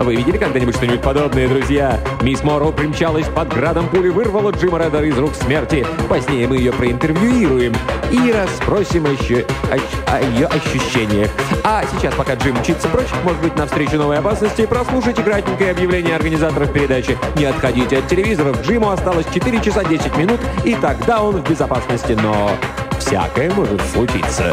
Вы 0.00 0.16
видели 0.16 0.38
когда-нибудь 0.38 0.74
что-нибудь 0.76 1.02
подобное, 1.02 1.46
друзья? 1.46 2.00
Мисс 2.22 2.42
Морро 2.42 2.72
примчалась 2.72 3.26
под 3.28 3.52
градом 3.52 3.86
пули, 3.90 4.08
вырвала 4.08 4.50
Джима 4.50 4.78
Реддера 4.78 5.04
из 5.04 5.18
рук 5.18 5.34
смерти. 5.34 5.86
Позднее 6.08 6.48
мы 6.48 6.56
ее 6.56 6.72
проинтервьюируем 6.72 7.74
и 8.10 8.32
расспросим 8.32 9.04
еще 9.04 9.44
о, 9.70 10.14
о 10.14 10.22
ее 10.22 10.46
ощущениях. 10.46 11.30
А 11.64 11.84
сейчас, 11.84 12.14
пока 12.14 12.34
Джим 12.34 12.56
мчится 12.56 12.88
прочь, 12.88 13.08
может 13.24 13.42
быть, 13.42 13.56
навстречу 13.56 13.96
новой 13.96 14.18
опасности, 14.18 14.64
прослушайте 14.64 15.22
кратенькое 15.22 15.72
объявление 15.72 16.16
организаторов 16.16 16.72
передачи. 16.72 17.09
Не 17.36 17.44
отходите 17.44 17.98
от 17.98 18.08
телевизоров, 18.08 18.60
Джиму 18.62 18.90
осталось 18.90 19.26
4 19.32 19.60
часа 19.60 19.84
10 19.84 20.16
минут, 20.16 20.40
и 20.64 20.74
тогда 20.74 21.22
он 21.22 21.36
в 21.36 21.48
безопасности, 21.48 22.12
но 22.12 22.50
всякое 22.98 23.50
может 23.52 23.80
случиться. 23.92 24.52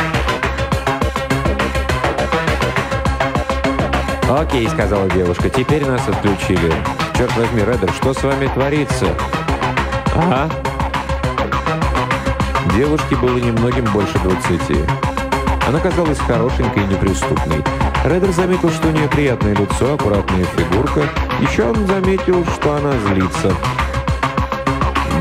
«Окей»,— 4.30 4.68
сказала 4.70 5.10
девушка,— 5.10 5.50
«теперь 5.52 5.86
нас 5.86 6.02
отключили. 6.08 6.74
Черт 7.18 7.36
возьми, 7.38 7.62
Реддер, 7.62 7.92
что 7.94 8.14
с 8.14 8.22
вами 8.24 8.48
творится?» 8.48 9.08
«Ага». 10.16 10.50
Девушке 12.76 13.16
было 13.16 13.38
немногим 13.38 13.86
больше 13.86 14.20
двадцати. 14.20 14.78
Она 15.68 15.82
казалась 15.82 16.18
хорошенькой 16.20 16.84
и 16.84 16.88
неприступной. 16.88 17.62
Реддер 18.06 18.32
заметил, 18.32 18.72
что 18.72 18.88
у 18.88 18.92
нее 18.92 19.10
приятное 19.10 19.54
лицо, 19.54 19.96
аккуратная 19.96 20.46
фигурка. 20.46 21.02
Еще 21.42 21.66
он 21.66 21.86
заметил, 21.86 22.46
что 22.46 22.76
она 22.76 22.94
злится. 22.94 23.54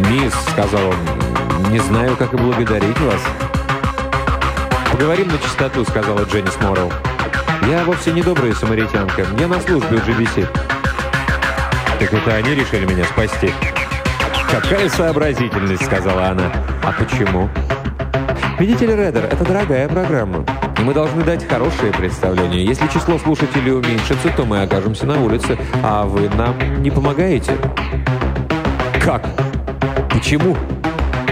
«Мисс»,— 0.09 0.35
сказал 0.52 0.90
он,— 0.90 0.96
«не 1.72 1.80
знаю, 1.80 2.16
как 2.16 2.32
и 2.32 2.37
благодарить 2.37 3.00
вас». 3.00 3.20
«Поговорим 4.92 5.26
на 5.26 5.38
чистоту»,— 5.38 5.85
сказала 5.88 6.20
Дженнис 6.22 6.56
Моррелл. 6.61 6.92
«Я 7.68 7.82
вовсе 7.82 8.12
не 8.12 8.22
добрая 8.22 8.54
самаритянка. 8.54 9.26
Я 9.40 9.48
на 9.48 9.61
службе 9.61 9.96
у 9.96 10.00
GBC». 10.00 10.46
«Так 11.98 12.12
это 12.12 12.35
они 12.35 12.54
решили 12.54 12.87
меня 12.87 13.04
спасти?» 13.04 13.52
«Какая 14.48 14.88
сообразительность»,— 14.90 15.85
сказала 15.87 16.28
она. 16.28 16.52
«А 16.85 16.92
почему?» 16.92 17.50
«Видите 18.58 18.86
ли, 18.86 18.96
Реддер, 18.96 19.26
это 19.26 19.44
дорогая 19.44 19.86
программа. 19.86 20.44
И 20.78 20.82
мы 20.82 20.94
должны 20.94 21.22
дать 21.22 21.46
хорошее 21.46 21.92
представление. 21.92 22.64
Если 22.64 22.86
число 22.88 23.18
слушателей 23.18 23.72
уменьшится, 23.72 24.30
то 24.34 24.46
мы 24.46 24.62
окажемся 24.62 25.04
на 25.04 25.22
улице, 25.22 25.58
а 25.82 26.06
вы 26.06 26.30
нам 26.30 26.54
не 26.82 26.90
помогаете». 26.90 27.52
«Как? 29.02 29.26
Почему?» 30.10 30.56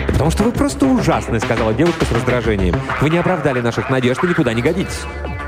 «Потому 0.09 0.31
что 0.31 0.45
вы 0.45 0.53
просто 0.53 0.85
ужасны»,— 0.85 1.41
сказала 1.41 1.73
девушка 1.73 2.05
с 2.05 2.13
раздражением. 2.13 2.75
«Вы 3.01 3.09
не 3.09 3.17
оправдали 3.17 3.61
наших 3.61 3.89
надежд 3.89 4.23
и 4.23 4.27
никуда 4.27 4.53
не 4.53 4.61
годитесь. 4.61 5.01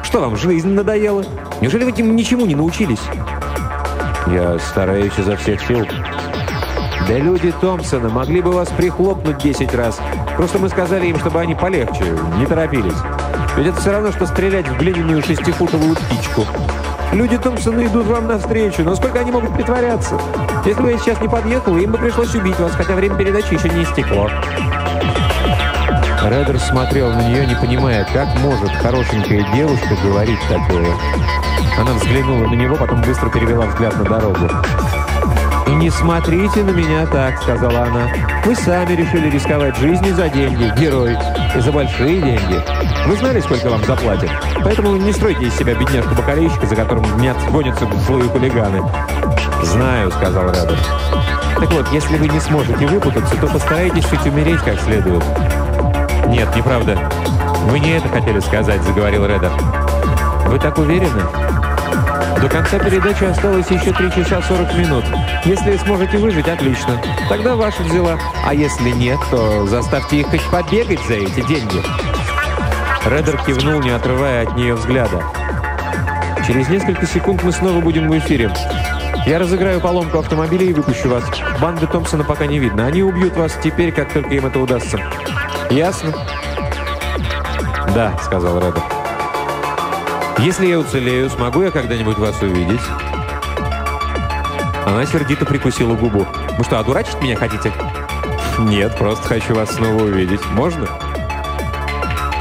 Что 0.02 0.20
вам, 0.20 0.36
жизнь 0.36 0.70
надоела? 0.70 1.24
Неужели 1.60 1.84
вы 1.84 1.90
этим 1.90 2.16
ничему 2.16 2.46
не 2.46 2.54
научились?» 2.54 3.02
«Я 4.28 4.58
стараюсь 4.58 5.18
изо 5.18 5.36
всех 5.36 5.60
сил». 5.60 5.86
«Да 7.06 7.18
люди 7.18 7.52
Томпсона 7.60 8.08
могли 8.08 8.40
бы 8.40 8.52
вас 8.52 8.68
прихлопнуть 8.70 9.38
10 9.38 9.74
раз. 9.74 10.00
Просто 10.36 10.58
мы 10.58 10.68
сказали 10.68 11.06
им, 11.06 11.18
чтобы 11.18 11.40
они 11.40 11.54
полегче, 11.54 12.04
не 12.38 12.46
торопились. 12.46 12.96
Ведь 13.56 13.68
это 13.68 13.80
все 13.80 13.92
равно, 13.92 14.12
что 14.12 14.26
стрелять 14.26 14.68
в 14.68 14.76
глиняную 14.76 15.22
шестифутовую 15.22 15.96
птичку. 15.96 16.44
Люди 17.12 17.38
Томпсона 17.38 17.86
идут 17.86 18.06
вам 18.06 18.26
навстречу, 18.26 18.82
но 18.82 18.94
сколько 18.94 19.20
они 19.20 19.30
могут 19.30 19.54
притворяться? 19.54 20.20
Если 20.64 20.82
бы 20.82 20.90
я 20.90 20.98
сейчас 20.98 21.20
не 21.20 21.28
подъехал, 21.28 21.76
им 21.76 21.92
бы 21.92 21.98
пришлось 21.98 22.34
убить 22.34 22.58
вас, 22.58 22.72
хотя 22.72 22.94
время 22.94 23.16
передачи 23.16 23.54
еще 23.54 23.68
не 23.70 23.84
истекло». 23.84 24.28
Реддер 26.28 26.58
смотрел 26.58 27.12
на 27.12 27.28
нее, 27.28 27.46
не 27.46 27.54
понимая, 27.54 28.04
как 28.12 28.26
может 28.40 28.70
хорошенькая 28.70 29.46
девушка 29.54 29.94
говорить 30.02 30.40
такое. 30.48 30.92
Она 31.78 31.92
взглянула 31.92 32.48
на 32.48 32.54
него, 32.54 32.74
потом 32.74 33.00
быстро 33.02 33.30
перевела 33.30 33.66
взгляд 33.66 33.96
на 33.96 34.04
дорогу. 34.04 34.50
«И 35.66 35.74
не 35.74 35.90
смотрите 35.90 36.62
на 36.62 36.70
меня 36.70 37.06
так»,— 37.06 37.42
сказала 37.42 37.82
она. 37.82 38.08
«Вы 38.44 38.54
сами 38.54 38.94
решили 38.94 39.28
рисковать 39.28 39.76
жизнью 39.76 40.14
за 40.14 40.28
деньги, 40.28 40.72
герой, 40.78 41.16
и 41.56 41.60
за 41.60 41.72
большие 41.72 42.22
деньги. 42.22 42.62
Вы 43.06 43.16
знали, 43.16 43.40
сколько 43.40 43.70
вам 43.70 43.84
заплатят? 43.84 44.30
Поэтому 44.62 44.96
не 44.96 45.12
стройте 45.12 45.46
из 45.46 45.56
себя 45.56 45.74
бедняжку-бакалейщика, 45.74 46.66
за 46.66 46.76
которым 46.76 47.04
гонятся 47.50 47.86
злые 48.06 48.28
хулиганы». 48.28 48.82
«Знаю»,— 49.64 50.10
сказал 50.12 50.50
Реддер. 50.50 50.78
«Так 51.58 51.72
вот, 51.72 51.90
если 51.92 52.16
вы 52.16 52.28
не 52.28 52.38
сможете 52.38 52.86
выпутаться, 52.86 53.36
то 53.36 53.48
постарайтесь 53.48 54.04
хоть 54.04 54.24
умереть 54.26 54.60
как 54.60 54.80
следует». 54.80 55.24
«Нет, 56.28 56.54
неправда. 56.54 56.96
Вы 57.68 57.80
не 57.80 57.96
это 57.96 58.08
хотели 58.08 58.38
сказать»,— 58.38 58.82
заговорил 58.84 59.26
Реддер. 59.26 59.50
«Вы 60.46 60.58
так 60.60 60.78
уверены?» 60.78 61.22
До 62.40 62.48
конца 62.48 62.78
передачи 62.78 63.24
осталось 63.24 63.70
еще 63.70 63.92
3 63.92 64.10
часа 64.12 64.42
40 64.42 64.74
минут. 64.76 65.04
Если 65.44 65.76
сможете 65.78 66.18
выжить, 66.18 66.48
отлично. 66.48 67.00
Тогда 67.28 67.56
ваша 67.56 67.82
взяла. 67.82 68.18
А 68.44 68.54
если 68.54 68.90
нет, 68.90 69.18
то 69.30 69.66
заставьте 69.66 70.20
их 70.20 70.26
хоть 70.28 70.44
побегать 70.50 71.00
за 71.06 71.14
эти 71.14 71.40
деньги. 71.46 71.82
Реддер 73.06 73.40
кивнул, 73.44 73.80
не 73.80 73.90
отрывая 73.90 74.46
от 74.46 74.56
нее 74.56 74.74
взгляда. 74.74 75.22
Через 76.46 76.68
несколько 76.68 77.06
секунд 77.06 77.42
мы 77.42 77.52
снова 77.52 77.80
будем 77.80 78.08
в 78.08 78.18
эфире. 78.18 78.52
Я 79.26 79.38
разыграю 79.38 79.80
поломку 79.80 80.18
автомобиля 80.18 80.66
и 80.66 80.72
выпущу 80.72 81.08
вас. 81.08 81.24
Банды 81.60 81.86
Томпсона 81.86 82.22
пока 82.22 82.46
не 82.46 82.58
видно. 82.58 82.86
Они 82.86 83.02
убьют 83.02 83.36
вас 83.36 83.58
теперь, 83.62 83.92
как 83.92 84.12
только 84.12 84.34
им 84.34 84.46
это 84.46 84.60
удастся. 84.60 85.00
Ясно? 85.70 86.12
Да, 87.94 88.16
сказал 88.22 88.60
Реддер. 88.60 88.95
Если 90.38 90.66
я 90.66 90.78
уцелею, 90.78 91.30
смогу 91.30 91.62
я 91.62 91.70
когда-нибудь 91.70 92.18
вас 92.18 92.40
увидеть? 92.42 92.80
Она 94.84 95.04
сердито 95.06 95.44
прикусила 95.44 95.94
губу. 95.94 96.26
Вы 96.58 96.64
что, 96.64 96.78
одурачить 96.78 97.20
меня 97.20 97.36
хотите? 97.36 97.72
Нет, 98.58 98.96
просто 98.96 99.26
хочу 99.26 99.54
вас 99.54 99.70
снова 99.70 100.02
увидеть. 100.02 100.44
Можно? 100.52 100.86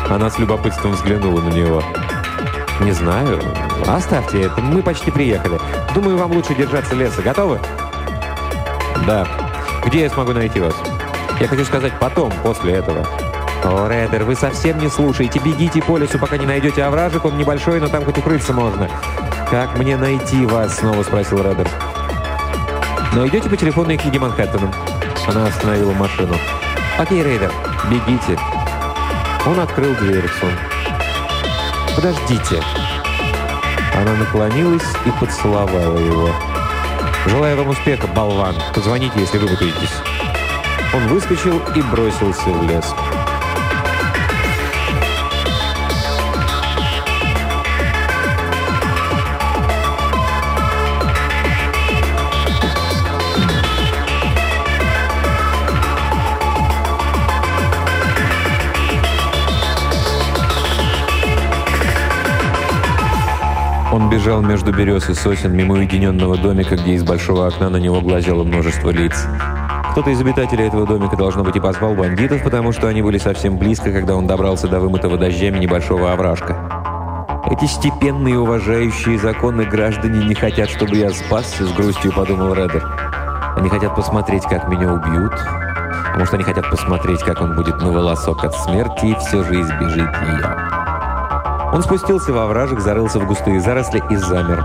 Она 0.10 0.30
с 0.30 0.38
любопытством 0.38 0.92
взглянула 0.92 1.42
на 1.42 1.50
него. 1.50 1.84
«Не 2.82 2.92
знаю. 2.92 3.42
Оставьте 3.88 4.42
это. 4.42 4.62
Мы 4.62 4.84
почти 4.84 5.10
приехали. 5.10 5.60
Думаю, 5.94 6.18
вам 6.18 6.32
лучше 6.32 6.54
держаться 6.54 6.94
леса. 6.94 7.22
Готовы?» 7.22 7.60
«Да. 9.08 9.28
Где 9.86 10.02
я 10.02 10.10
смогу 10.10 10.34
найти 10.34 10.60
вас?» 10.60 10.76
«Я 11.40 11.48
хочу 11.48 11.66
сказать 11.66 11.94
потом, 12.00 12.32
после 12.44 12.74
этого». 12.74 13.25
«О, 13.66 13.88
Реддер, 13.88 14.24
вы 14.24 14.36
совсем 14.36 14.78
не 14.78 14.90
слушаете. 14.90 15.40
Бегите 15.40 15.82
по 15.82 15.98
лесу, 15.98 16.20
пока 16.20 16.38
не 16.38 16.46
найдете 16.46 16.84
овражек. 16.84 17.26
Он 17.26 17.38
небольшой, 17.38 17.80
но 17.80 17.88
там 17.88 18.06
хоть 18.06 18.18
укрыться 18.18 18.54
можно». 18.54 18.88
«Как 19.50 19.78
мне 19.78 19.98
найти 19.98 20.46
вас?»— 20.46 20.78
снова 20.80 21.02
спросил 21.04 21.40
Реддер. 21.40 21.68
«Но 23.14 23.28
идете 23.28 23.50
по 23.50 23.58
телефонной 23.58 23.98
книге 23.98 24.20
Манхэттена. 24.20 24.72
Она 25.28 25.48
остановила 25.48 25.92
машину. 25.94 26.36
«Окей, 27.00 27.24
Рейдер, 27.24 27.52
бегите». 27.90 28.38
Он 29.46 29.60
открыл 29.60 29.96
дверцу. 29.96 30.46
«Подождите». 31.96 32.62
Она 33.96 34.14
наклонилась 34.14 34.86
и 35.06 35.12
поцеловала 35.20 35.98
его. 35.98 36.30
«Желаю 37.28 37.58
вам 37.58 37.70
успеха, 37.70 38.06
болван. 38.08 38.56
Позвоните, 38.76 39.20
если 39.20 39.40
вы 39.40 39.48
выпадетесь». 39.48 39.94
Он 40.94 41.08
выскочил 41.08 41.60
и 41.76 41.82
бросился 41.82 42.50
в 42.50 42.70
лес. 42.70 42.94
Он 63.96 64.10
бежал 64.10 64.42
между 64.42 64.74
берез 64.74 65.10
и 65.10 65.14
сосен 65.14 65.56
мимо 65.56 65.76
уединенного 65.76 66.36
домика, 66.36 66.76
где 66.76 66.96
из 66.96 67.04
большого 67.06 67.48
окна 67.48 67.70
на 67.70 67.78
него 67.78 68.02
глазело 68.02 68.44
множество 68.44 68.90
лиц. 68.90 69.26
Кто-то 69.92 70.10
из 70.10 70.20
обитателей 70.20 70.68
этого 70.68 70.86
домика, 70.86 71.16
должно 71.16 71.46
быть, 71.46 71.56
и 71.56 71.62
позвал 71.62 71.96
бандитов, 71.96 72.44
потому 72.44 72.74
что 72.74 72.90
они 72.90 73.02
были 73.02 73.18
совсем 73.18 73.58
близко, 73.58 73.94
когда 73.94 74.18
он 74.18 74.28
добрался 74.28 74.68
до 74.68 74.82
вымытого 74.82 75.18
дождями 75.18 75.60
небольшого 75.60 76.12
овражка. 76.12 76.58
«Эти 77.50 77.64
степенные, 77.68 78.38
уважающие 78.38 79.18
законы 79.18 79.64
граждане 79.64 80.26
не 80.26 80.36
хотят, 80.36 80.70
чтобы 80.70 80.98
я 80.98 81.12
спасся»,— 81.12 81.64
с 81.66 81.72
грустью 81.72 82.12
подумал 82.12 82.54
Реддер. 82.54 82.84
«Они 83.56 83.70
хотят 83.70 83.96
посмотреть, 83.96 84.44
как 84.44 84.68
меня 84.68 84.92
убьют. 84.92 85.32
А 85.38 86.16
может, 86.18 86.34
они 86.34 86.44
хотят 86.44 86.70
посмотреть, 86.70 87.22
как 87.22 87.40
он 87.40 87.56
будет 87.56 87.78
на 87.78 87.94
волосок 87.94 88.44
от 88.44 88.54
смерти 88.56 89.06
и 89.06 89.16
все 89.16 89.42
же 89.42 89.62
избежит 89.62 90.10
ее». 90.28 90.75
Он 91.76 91.84
спустился 91.84 92.32
во 92.32 92.46
вражек, 92.46 92.80
зарылся 92.80 93.20
в 93.20 93.28
густые 93.28 93.60
заросли 93.60 94.02
и 94.10 94.16
замер. 94.16 94.64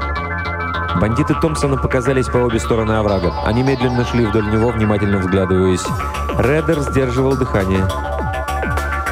Бандиты 1.01 1.35
Томпсона 1.35 1.77
показались 1.77 2.27
по 2.27 2.37
обе 2.37 2.61
стороны 2.61 2.93
оврага. 2.93 3.33
Они 3.45 3.65
медленно 3.65 4.05
шли 4.05 4.27
вдоль 4.27 4.49
него, 4.49 4.69
внимательно 4.69 5.19
взглядываясь. 5.19 5.85
Реддер 6.39 6.79
сдерживал 6.79 7.37
дыхание. 7.37 7.85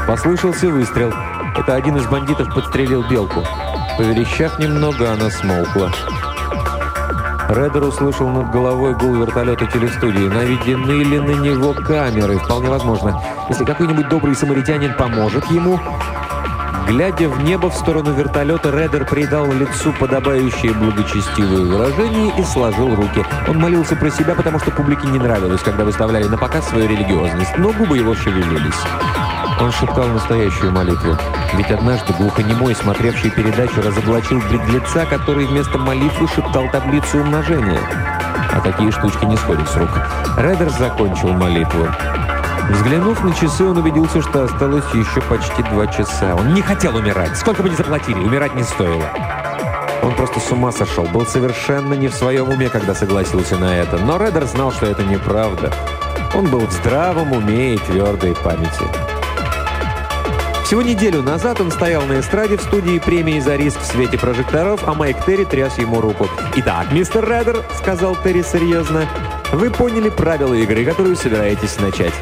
Послышался 0.07 0.69
выстрел. 0.69 1.13
Это 1.57 1.75
один 1.75 1.97
из 1.97 2.07
бандитов 2.07 2.55
подстрелил 2.55 3.03
белку. 3.03 3.43
Поверещав 3.97 4.61
немного, 4.61 5.11
она 5.11 5.29
смолкла. 5.29 5.91
Реддер 7.49 7.83
услышал 7.83 8.29
над 8.29 8.53
головой 8.53 8.95
гул 8.95 9.17
вертолета 9.17 9.67
телестудии. 9.67 10.29
Наведены 10.29 11.03
ли 11.03 11.19
на 11.19 11.41
него 11.41 11.75
камеры? 11.75 12.39
Вполне 12.39 12.71
возможно. 12.71 13.21
Если 13.49 13.65
какой-нибудь 13.65 14.09
добрый 14.09 14.37
самаритянин 14.37 14.95
поможет 14.95 15.45
ему, 15.47 15.81
Глядя 16.89 17.29
в 17.29 17.45
небо 17.45 17.69
в 17.69 17.75
сторону 17.75 18.15
вертолета, 18.15 18.71
Редер 18.71 19.05
придал 19.05 19.53
лицу 19.53 19.93
подобающее 20.01 20.73
благочестивое 20.73 21.67
выражение 21.67 22.33
и 22.39 22.43
сложил 22.43 22.95
руки. 22.95 23.23
Он 23.47 23.59
молился 23.59 23.95
про 23.95 24.11
себя, 24.11 24.35
потому 24.35 24.59
что 24.59 24.71
публике 24.71 25.07
не 25.09 25.19
нравилось, 25.19 25.61
когда 25.61 25.85
выставляли 25.85 26.25
на 26.25 26.39
показ 26.39 26.67
свою 26.67 26.89
религиозность, 26.89 27.59
но 27.59 27.73
губы 27.73 27.99
его 27.99 28.15
шевелились. 28.15 28.81
Он 29.61 29.71
шептал 29.71 30.07
настоящую 30.09 30.73
молитву. 30.73 31.15
Ведь 31.53 31.71
однажды 31.71 32.15
глухонемой, 32.15 32.75
смотревший 32.75 33.33
передачу, 33.33 33.83
разоблачил 33.83 34.41
беглеца, 34.51 35.05
который 35.05 35.45
вместо 35.45 35.77
молитвы 35.77 36.27
шептал 36.27 36.71
таблицу 36.71 37.19
умножения. 37.19 37.81
А 38.51 38.61
такие 38.63 38.91
штучки 38.93 39.27
не 39.27 39.37
сходят 39.37 39.69
с 39.69 39.77
рук. 39.77 39.91
Редер 40.39 40.71
закончил 40.71 41.35
молитву. 41.35 41.87
Взглянув 42.71 43.25
на 43.25 43.35
часы, 43.35 43.65
он 43.65 43.79
убедился, 43.79 44.21
что 44.21 44.45
осталось 44.45 44.85
еще 44.93 45.21
почти 45.23 45.63
два 45.63 45.87
часа. 45.87 46.35
Он 46.35 46.53
не 46.53 46.61
хотел 46.61 46.97
умирать. 46.97 47.37
Сколько 47.37 47.63
бы 47.63 47.71
ни 47.71 47.75
заплатили, 47.75 48.19
умирать 48.19 48.55
не 48.55 48.63
стоило. 48.63 49.09
Он 50.03 50.15
просто 50.15 50.39
с 50.39 50.53
ума 50.53 50.71
сошел. 50.71 51.05
Был 51.05 51.27
совершенно 51.27 51.95
не 51.95 52.09
в 52.09 52.15
своем 52.15 52.49
уме, 52.49 52.69
когда 52.69 52.95
согласился 52.95 53.57
на 53.57 53.77
это. 53.77 53.99
Но 53.99 54.19
Реддер 54.19 54.45
знал, 54.45 54.71
что 54.71 54.87
это 54.87 55.03
неправда. 55.03 55.73
Он 56.35 56.47
был 56.47 56.61
в 56.61 56.73
здравом 56.73 57.33
уме 57.33 57.75
и 57.75 57.79
твердой 57.79 58.35
памяти. 58.35 58.85
Всего 60.65 60.83
неделю 60.83 61.23
назад 61.23 61.63
он 61.63 61.71
стоял 61.71 62.03
на 62.03 62.21
эстраде 62.21 62.59
в 62.59 62.61
студии 62.61 62.99
премии 62.99 63.41
за 63.41 63.57
риск 63.57 63.81
в 63.81 63.87
свете 63.87 64.19
прожекторов, 64.19 64.87
а 64.87 64.93
Майк 64.93 65.25
Терри 65.25 65.45
тряс 65.45 65.79
ему 65.79 66.03
руку. 66.03 66.29
«Итак, 66.57 66.93
мистер 66.93 67.27
Реддер»,— 67.27 67.65
сказал 67.79 68.15
Терри 68.17 68.43
серьезно,— 68.43 69.07
«вы 69.53 69.71
поняли 69.71 70.11
правила 70.11 70.53
игры, 70.53 70.85
которую 70.85 71.17
собираетесь 71.17 71.79
начать». 71.81 72.13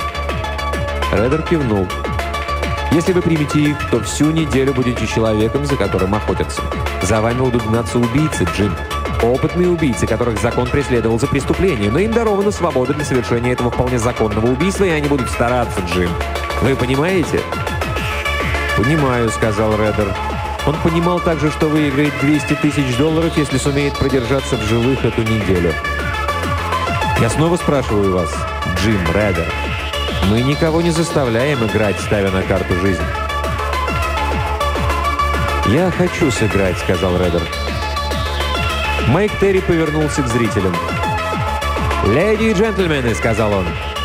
Реддер 1.12 1.42
кивнул. 1.42 1.87
«Если 2.92 3.12
вы 3.12 3.23
примете 3.23 3.61
их, 3.61 3.77
то 3.90 4.01
всю 4.01 4.31
неделю 4.31 4.75
будете 4.75 5.07
человеком, 5.07 5.64
за 5.64 5.77
которым 5.77 6.14
охотятся. 6.14 6.62
За 7.03 7.21
вами 7.21 7.38
будут 7.38 7.66
гнаться 7.66 7.99
убийцы, 7.99 8.47
Джим. 8.57 8.75
Опытные 9.23 9.69
убийцы, 9.69 10.07
которых 10.07 10.40
закон 10.40 10.66
преследовал 10.66 11.19
за 11.19 11.27
преступление, 11.27 11.90
но 11.90 11.99
им 11.99 12.12
дарована 12.12 12.51
свобода 12.51 12.92
для 12.92 13.05
совершения 13.05 13.53
этого 13.53 13.71
вполне 13.71 13.99
законного 13.99 14.47
убийства, 14.47 14.85
и 14.85 14.90
они 14.90 15.09
будут 15.09 15.31
стараться, 15.31 15.81
Джим. 15.92 16.11
Вы 16.62 16.75
понимаете?» 16.77 17.40
«Понимаю»,— 18.77 19.31
сказал 19.31 19.73
Реддер. 19.73 20.14
Он 20.66 20.75
понимал 20.83 21.21
также, 21.21 21.51
что 21.51 21.69
выиграет 21.69 22.12
200 22.21 22.55
тысяч 22.55 22.97
долларов, 22.97 23.37
если 23.37 23.57
сумеет 23.57 23.97
продержаться 23.97 24.57
в 24.57 24.62
живых 24.62 25.05
эту 25.05 25.23
неделю. 25.23 25.73
«Я 27.21 27.31
снова 27.31 27.57
спрашиваю 27.57 28.12
вас, 28.12 28.35
Джим 28.77 29.01
Реддер, 29.14 29.47
мы 30.29 30.43
никого 30.43 30.83
не 30.83 30.91
заставляем 30.91 31.65
играть, 31.65 32.01
ставя 32.01 32.31
на 32.31 32.43
карту 32.43 32.75
жизнь. 32.81 33.03
«Я 35.67 35.91
хочу 35.91 36.31
сыграть»,— 36.31 36.79
сказал 36.85 37.17
Реддер. 37.17 37.43
Майк 39.09 39.33
Терри 39.41 39.61
повернулся 39.61 40.23
к 40.23 40.29
зрителям. 40.29 40.75
«Леди 42.07 42.45
и 42.45 42.53
джентльмены»,— 42.53 43.15
сказал 43.17 43.53
он,— 43.53 43.67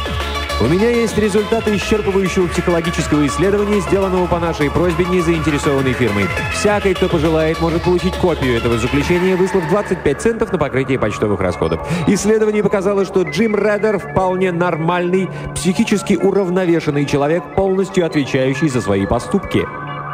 у 0.62 0.68
меня 0.68 0.90
есть 0.90 1.18
результаты 1.18 1.76
исчерпывающего 1.76 2.48
психологического 2.48 3.26
исследования, 3.26 3.80
сделанного 3.82 4.28
по 4.28 4.40
нашей 4.40 4.70
просьбе 4.70 5.06
незаинтересованной 5.06 5.94
фирмой. 5.94 6.26
Всякий, 6.54 6.94
кто 6.94 7.10
пожелает, 7.10 7.60
может 7.60 7.82
получить 7.82 8.14
копию 8.16 8.58
этого 8.58 8.78
заключения, 8.78 9.36
выслав 9.36 9.68
25 9.70 10.22
центов 10.22 10.52
на 10.52 10.60
покрытие 10.60 11.00
почтовых 11.00 11.40
расходов. 11.40 11.82
Исследование 12.08 12.62
показало, 12.62 13.06
что 13.06 13.24
Джим 13.24 13.56
Реддер 13.56 13.98
вполне 13.98 14.52
нормальный, 14.52 15.30
психически 15.56 16.14
уравновешенный 16.14 17.06
человек, 17.06 17.44
полностью 17.56 18.06
отвечающий 18.06 18.70
за 18.70 18.82
свои 18.82 19.08
поступки. 19.08 19.66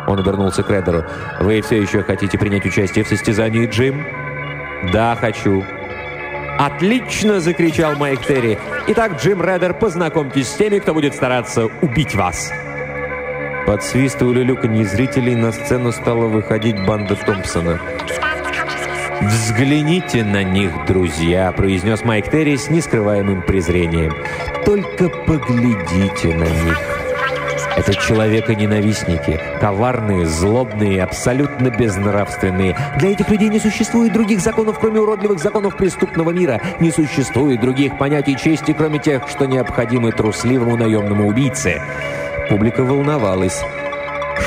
Он 0.07 0.17
обернулся 0.17 0.63
к 0.63 0.69
Реддеру. 0.69 1.03
«Вы 1.41 1.61
все 1.61 1.81
еще 1.81 2.03
хотите 2.03 2.37
принять 2.37 2.65
участие 2.65 3.03
в 3.03 3.09
состязании, 3.09 3.67
Джим?» 3.67 4.05
«Да, 4.93 5.17
хочу». 5.19 5.65
«Отлично!»– 6.57 7.39
закричал 7.41 7.95
Майк 7.95 8.25
Терри. 8.25 8.57
«Итак, 8.87 9.21
Джим 9.21 9.43
Реддер, 9.43 9.73
познакомьтесь 9.73 10.47
с 10.47 10.55
теми, 10.55 10.79
кто 10.79 10.93
будет 10.93 11.13
стараться 11.13 11.67
убить 11.81 12.15
вас!» 12.15 12.51
Под 13.67 13.83
свист 13.83 14.21
и 14.21 14.25
улюлюканье 14.25 14.85
зрителей 14.85 15.35
на 15.35 15.51
сцену 15.51 15.91
стала 15.91 16.25
выходить 16.25 16.83
банда 16.85 17.15
Томпсона. 17.15 17.79
«Взгляните 19.21 20.23
на 20.23 20.43
них, 20.43 20.71
друзья!»– 20.87 21.51
произнес 21.55 22.03
Майк 22.03 22.29
Терри 22.31 22.55
с 22.55 22.69
нескрываемым 22.69 23.41
презрением. 23.41 24.13
«Только 24.65 25.09
поглядите 25.09 26.35
на 26.35 26.45
них!» 26.45 26.96
Это 27.77 27.93
человека-ненавистники, 27.93 29.39
коварные, 29.61 30.25
злобные, 30.25 31.03
абсолютно 31.03 31.69
безнравственные. 31.69 32.75
Для 32.97 33.11
этих 33.11 33.29
людей 33.29 33.49
не 33.49 33.59
существует 33.59 34.13
других 34.13 34.39
законов, 34.41 34.79
кроме 34.79 34.99
уродливых 34.99 35.37
законов 35.37 35.77
преступного 35.77 36.31
мира. 36.31 36.59
Не 36.79 36.89
существует 36.89 37.61
других 37.61 37.95
понятий 37.99 38.35
чести, 38.35 38.73
кроме 38.73 38.97
тех, 38.97 39.29
что 39.29 39.45
необходимы 39.45 40.11
трусливому 40.11 40.75
наемному 40.75 41.27
убийце. 41.27 41.79
Публика 42.49 42.83
волновалась. 42.83 43.61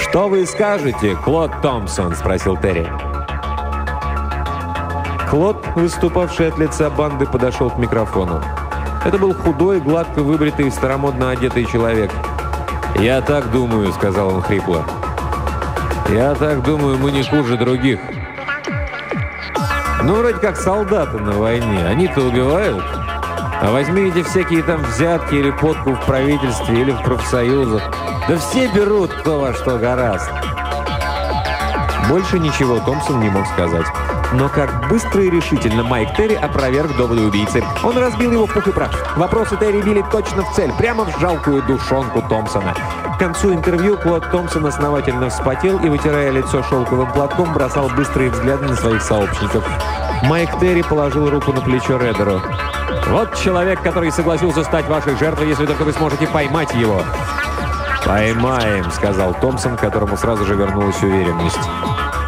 «Что 0.03 0.29
вы 0.29 0.45
скажете, 0.45 1.15
Клод 1.15 1.53
Томпсон?»– 1.63 2.15
спросил 2.17 2.57
Терри. 2.57 2.89
Клод, 5.31 5.65
выступавший 5.77 6.49
от 6.49 6.59
лица 6.59 6.91
банды, 6.91 7.27
подошел 7.27 7.71
к 7.71 7.79
микрофону. 7.79 8.43
Это 9.05 9.19
был 9.19 9.35
худой, 9.35 9.81
гладко 9.81 10.21
выбритый, 10.21 10.71
старомодно 10.73 11.31
одетый 11.31 11.65
человек– 11.65 12.11
«Я 12.97 13.21
так 13.23 13.51
думаю»,— 13.51 13.93
сказал 13.95 14.35
он 14.35 14.43
хрипло. 14.43 14.85
«Я 16.09 16.35
так 16.35 16.63
думаю, 16.63 16.99
мы 16.99 17.13
не 17.13 17.23
хуже 17.23 17.57
других». 17.57 18.01
«Ну, 20.03 20.15
вроде 20.15 20.39
как 20.39 20.57
солдаты 20.57 21.19
на 21.19 21.33
войне. 21.33 21.87
Они-то 21.87 22.21
убивают. 22.23 22.85
А 23.63 23.71
возьми 23.71 24.09
эти 24.09 24.23
всякие 24.23 24.63
там 24.63 24.83
взятки 24.83 25.35
или 25.35 25.51
подку 25.51 25.93
в 25.93 26.07
правительстве 26.07 26.81
или 26.81 26.91
в 26.91 27.03
профсоюзах. 27.03 27.83
Да 28.29 28.37
все 28.39 28.69
берут 28.69 29.13
кто 29.13 29.41
во 29.41 29.55
что 29.55 29.79
гораст». 29.79 30.31
Больше 32.09 32.39
ничего 32.41 32.81
Томпсон 32.81 33.21
не 33.21 33.31
мог 33.31 33.47
сказать. 33.47 33.87
Но 34.33 34.49
как 34.49 34.89
быстро 34.89 35.23
и 35.23 35.31
решительно 35.31 35.83
Майк 35.83 36.15
Терри 36.15 36.35
опроверг 36.35 36.97
доводы 36.97 37.23
убийцы. 37.23 37.65
Он 37.83 37.99
разбил 37.99 38.31
его 38.33 38.47
в 38.47 38.53
пух 38.53 38.69
и 38.69 38.73
прах. 38.73 39.17
Вопросы 39.17 39.57
Терри 39.57 39.83
били 39.83 40.05
точно 40.13 40.45
в 40.45 40.55
цель, 40.55 40.73
прямо 40.79 41.05
в 41.05 41.19
жалкую 41.19 41.63
душонку 41.63 42.23
Томпсона. 42.23 42.75
К 43.17 43.19
концу 43.19 43.53
интервью 43.53 43.97
Клод 43.97 44.31
Томпсон 44.31 44.67
основательно 44.67 45.29
вспотел 45.31 45.79
и, 45.79 45.89
вытирая 45.89 46.31
лицо 46.31 46.63
шелковым 46.63 47.11
платком, 47.13 47.53
бросал 47.53 47.89
быстрые 47.89 48.31
взгляды 48.31 48.67
на 48.67 48.77
своих 48.77 49.03
сообщников. 49.03 49.65
Майк 50.23 50.59
Терри 50.61 50.83
положил 50.83 51.29
руку 51.29 51.53
на 51.53 51.61
плечо 51.61 51.99
Редеру. 51.99 52.41
«Вот 53.09 53.35
человек, 53.37 53.83
который 53.83 54.13
согласился 54.13 54.63
стать 54.63 54.87
вашей 54.87 55.17
жертвой, 55.17 55.49
если 55.49 55.67
только 55.67 55.83
вы 55.83 55.93
сможете 55.93 56.29
поймать 56.29 56.73
его». 56.75 57.03
«Поймаем»,— 58.07 58.91
сказал 58.93 59.35
Томпсон, 59.35 59.77
которому 59.77 60.17
сразу 60.17 60.45
же 60.45 60.55
вернулась 60.55 61.03
уверенность. 61.03 61.59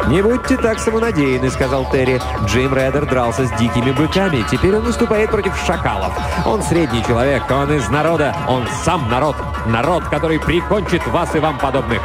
«Не 0.07 0.21
будьте 0.21 0.57
так 0.57 0.79
самонадеянны»,— 0.79 1.49
сказал 1.51 1.89
Терри. 1.89 2.21
«Джим 2.45 2.75
Реддер 2.75 3.05
дрался 3.05 3.45
с 3.45 3.51
дикими 3.51 3.91
быками. 3.91 4.43
Теперь 4.51 4.75
он 4.75 4.83
выступает 4.83 5.31
против 5.31 5.55
шакалов. 5.65 6.13
Он 6.45 6.61
средний 6.61 7.03
человек, 7.03 7.43
он 7.49 7.71
из 7.71 7.89
народа. 7.89 8.35
Он 8.47 8.67
сам 8.83 9.09
народ. 9.09 9.35
Народ, 9.65 10.03
который 10.05 10.39
прикончит 10.39 11.05
вас 11.07 11.33
и 11.35 11.39
вам 11.39 11.57
подобных». 11.57 12.01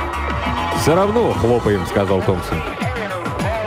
«Все 0.80 0.94
равно 0.94 1.32
хлопаем»,— 1.32 1.84
сказал 1.90 2.22
Томпсон. 2.22 2.58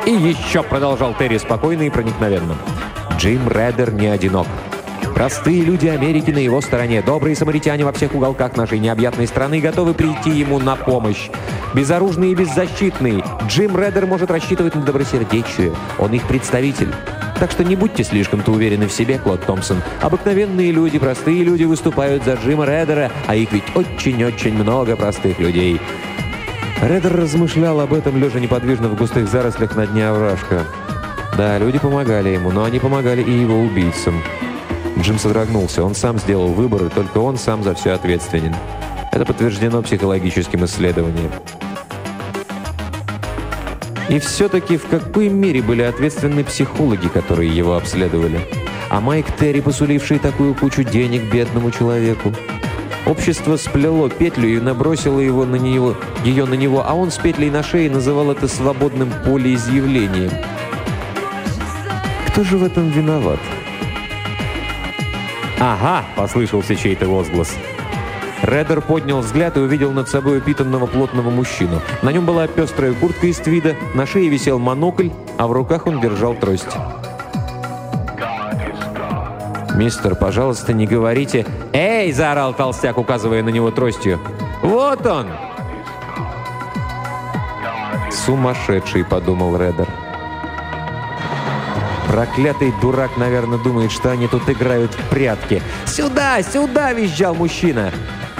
«И 0.06 0.12
еще»,— 0.12 0.64
продолжал 0.70 1.14
Терри 1.14 1.38
спокойно 1.38 1.84
и 1.84 1.90
проникновенно. 1.90 2.56
«Джим 3.18 3.50
Реддер 3.50 3.92
не 3.92 4.08
одинок. 4.08 4.48
Простые 5.14 5.62
люди 5.62 5.88
Америки 5.88 6.32
на 6.32 6.40
его 6.40 6.62
стороне, 6.62 7.02
добрые 7.02 7.36
самаритяне 7.36 7.84
во 7.84 7.92
всех 7.92 8.16
уголках 8.16 8.56
нашей 8.56 8.80
необъятной 8.80 9.28
страны 9.28 9.60
готовы 9.60 9.94
прийти 9.94 10.32
ему 10.32 10.58
на 10.58 10.76
помощь. 10.76 11.30
Безоружный 11.74 12.32
и 12.32 12.36
беззащитный, 12.36 13.24
Джим 13.48 13.80
Реддер 13.80 14.06
может 14.06 14.30
рассчитывать 14.30 14.76
на 14.76 14.82
добросердечие. 14.82 15.72
Он 16.00 16.12
их 16.12 16.28
представитель. 16.28 16.94
Так 17.40 17.52
что 17.52 17.64
не 17.64 17.76
будьте 17.76 18.04
слишком-то 18.04 18.52
уверены 18.52 18.88
в 18.88 18.92
себе, 18.92 19.18
Клод 19.18 19.46
Томпсон. 19.46 19.82
Обыкновенные 20.02 20.72
люди, 20.72 21.00
простые 21.00 21.44
люди 21.44 21.64
выступают 21.64 22.26
за 22.26 22.34
Джима 22.34 22.66
Реддера, 22.66 23.10
а 23.26 23.36
их 23.36 23.52
ведь 23.54 23.64
очень-очень 23.74 24.54
много 24.54 24.98
простых 24.98 25.40
людей. 25.40 25.80
Реддер 26.82 27.16
размышлял 27.16 27.80
об 27.80 27.94
этом, 27.94 28.18
лежа 28.18 28.40
неподвижно 28.40 28.90
в 28.90 28.98
густых 28.98 29.30
зарослях 29.30 29.76
на 29.76 29.88
дне 29.88 30.08
овражка. 30.08 30.66
Да, 31.38 31.58
люди 31.58 31.80
помогали 31.80 32.30
ему, 32.30 32.52
но 32.52 32.66
они 32.66 32.80
помогали 32.80 33.24
и 33.24 33.32
его 33.32 33.60
убийцам. 33.60 34.22
Джим 35.00 35.18
содрогнулся. 35.18 35.84
Он 35.84 35.96
сам 35.96 36.20
сделал 36.20 36.50
выбор, 36.50 36.84
и 36.84 36.90
только 36.90 37.20
он 37.20 37.38
сам 37.38 37.64
за 37.64 37.74
все 37.76 37.92
ответственен. 37.92 38.54
Это 39.12 39.26
подтверждено 39.26 39.82
психологическим 39.82 40.66
исследованием. 40.66 41.32
И 44.12 44.20
все-таки 44.20 44.76
в 44.76 44.88
какой 44.88 45.30
мере 45.30 45.62
были 45.62 45.84
ответственны 45.84 46.44
психологи, 46.44 47.08
которые 47.08 47.50
его 47.50 47.78
обследовали? 47.78 48.42
А 48.90 49.00
Майк 49.00 49.26
Терри, 49.40 49.62
посуливший 49.62 50.20
такую 50.20 50.54
кучу 50.54 50.84
денег 50.84 51.32
бедному 51.32 51.72
человеку? 51.72 52.34
Общество 53.06 53.56
сплело 53.56 54.10
петлю 54.10 54.50
и 54.50 54.60
набросило 54.60 55.22
его 55.22 55.46
на 55.46 55.56
него, 55.56 55.96
ее 56.26 56.44
на 56.44 56.56
него, 56.56 56.84
а 56.86 56.94
он 56.94 57.10
с 57.10 57.20
петлей 57.20 57.50
на 57.50 57.64
шее 57.64 57.90
называл 57.90 58.32
это 58.32 58.50
свободным 58.50 59.10
полеизъявлением. 59.26 60.32
Кто 62.28 62.44
же 62.44 62.58
в 62.58 62.66
этом 62.66 62.90
виноват? 62.90 63.40
«Ага!»— 65.58 66.04
послышался 66.18 66.76
чей-то 66.76 67.08
возглас. 67.08 67.56
Реддер 68.44 68.82
поднял 68.82 69.20
взгляд 69.20 69.58
и 69.58 69.60
увидел 69.60 69.92
над 69.92 70.10
собой 70.10 70.40
упитанного 70.40 70.88
плотного 70.88 71.30
мужчину. 71.30 71.82
На 72.02 72.12
нем 72.12 72.26
была 72.26 72.48
пестрая 72.48 72.94
куртка 72.94 73.28
из 73.28 73.38
твида, 73.38 73.76
на 73.94 74.06
шее 74.06 74.30
висел 74.30 74.58
монокль, 74.58 75.10
а 75.38 75.48
в 75.48 75.52
руках 75.52 75.86
он 75.88 76.02
держал 76.02 76.34
трость. 76.34 76.76
«Мистер, 79.76 80.16
пожалуйста, 80.16 80.74
не 80.74 80.86
говорите...» 80.86 81.46
«Эй!»– 81.72 82.12
заорал 82.14 82.54
толстяк, 82.54 82.98
указывая 82.98 83.42
на 83.42 83.50
него 83.50 83.72
тростью. 83.72 84.20
«Вот 84.62 85.06
он!» 85.06 85.28
«Сумасшедший!»– 88.12 89.06
подумал 89.10 89.56
Реддер. 89.58 89.88
Проклятый 92.08 92.74
дурак, 92.82 93.12
наверное, 93.16 93.58
думает, 93.58 93.92
что 93.92 94.12
они 94.12 94.28
тут 94.28 94.50
играют 94.50 94.94
в 94.94 95.10
прятки. 95.10 95.62
«Сюда! 95.86 96.42
Сюда!»– 96.44 96.92
визжал 96.94 97.34
мужчина. 97.34 97.92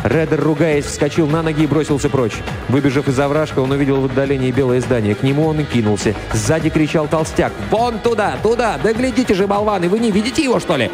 Реддер, 0.04 0.42
ругаясь, 0.42 0.86
вскочил 0.86 1.28
на 1.28 1.42
ноги 1.42 1.64
и 1.64 1.68
бросился 1.68 2.10
прочь. 2.10 2.38
Выбежав 2.70 3.08
из 3.08 3.20
овражка, 3.20 3.60
он 3.60 3.72
увидел 3.72 4.02
в 4.02 4.06
отдалении 4.06 4.52
белое 4.52 4.82
здание. 4.82 5.16
К 5.16 5.24
нему 5.24 5.48
он 5.48 5.60
и 5.60 5.64
кинулся. 5.64 6.16
Сзади 6.34 6.70
кричал 6.70 7.08
толстяк. 7.08 7.54
«Вон 7.70 8.00
туда! 8.00 8.38
Туда! 8.42 8.80
Да 8.82 8.94
глядите 8.94 9.34
же, 9.34 9.48
болваны! 9.48 9.90
Вы 9.90 10.00
не 10.00 10.12
видите 10.12 10.44
его, 10.44 10.60
что 10.60 10.76
ли?» 10.76 10.90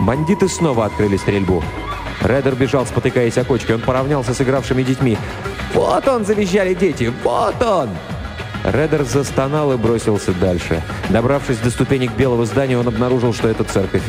Бандиты 0.00 0.48
снова 0.48 0.86
открыли 0.86 1.16
стрельбу. 1.16 1.62
Реддер 2.22 2.54
бежал, 2.54 2.86
спотыкаясь 2.86 3.38
о 3.38 3.44
кочке. 3.44 3.74
Он 3.74 3.80
поравнялся 3.80 4.32
с 4.32 4.40
игравшими 4.40 4.82
детьми. 4.82 5.18
«Вот 5.74 6.08
он!»– 6.08 6.24
завизжали 6.26 6.74
дети. 6.74 7.12
«Вот 7.22 7.62
он!» 7.62 7.90
Редер 8.64 9.04
застонал 9.04 9.72
и 9.72 9.76
бросился 9.76 10.32
дальше. 10.32 10.82
Добравшись 11.10 11.58
до 11.58 11.70
ступенек 11.70 12.12
белого 12.12 12.46
здания, 12.46 12.76
он 12.76 12.88
обнаружил, 12.88 13.32
что 13.32 13.48
это 13.48 13.62
церковь. 13.62 14.02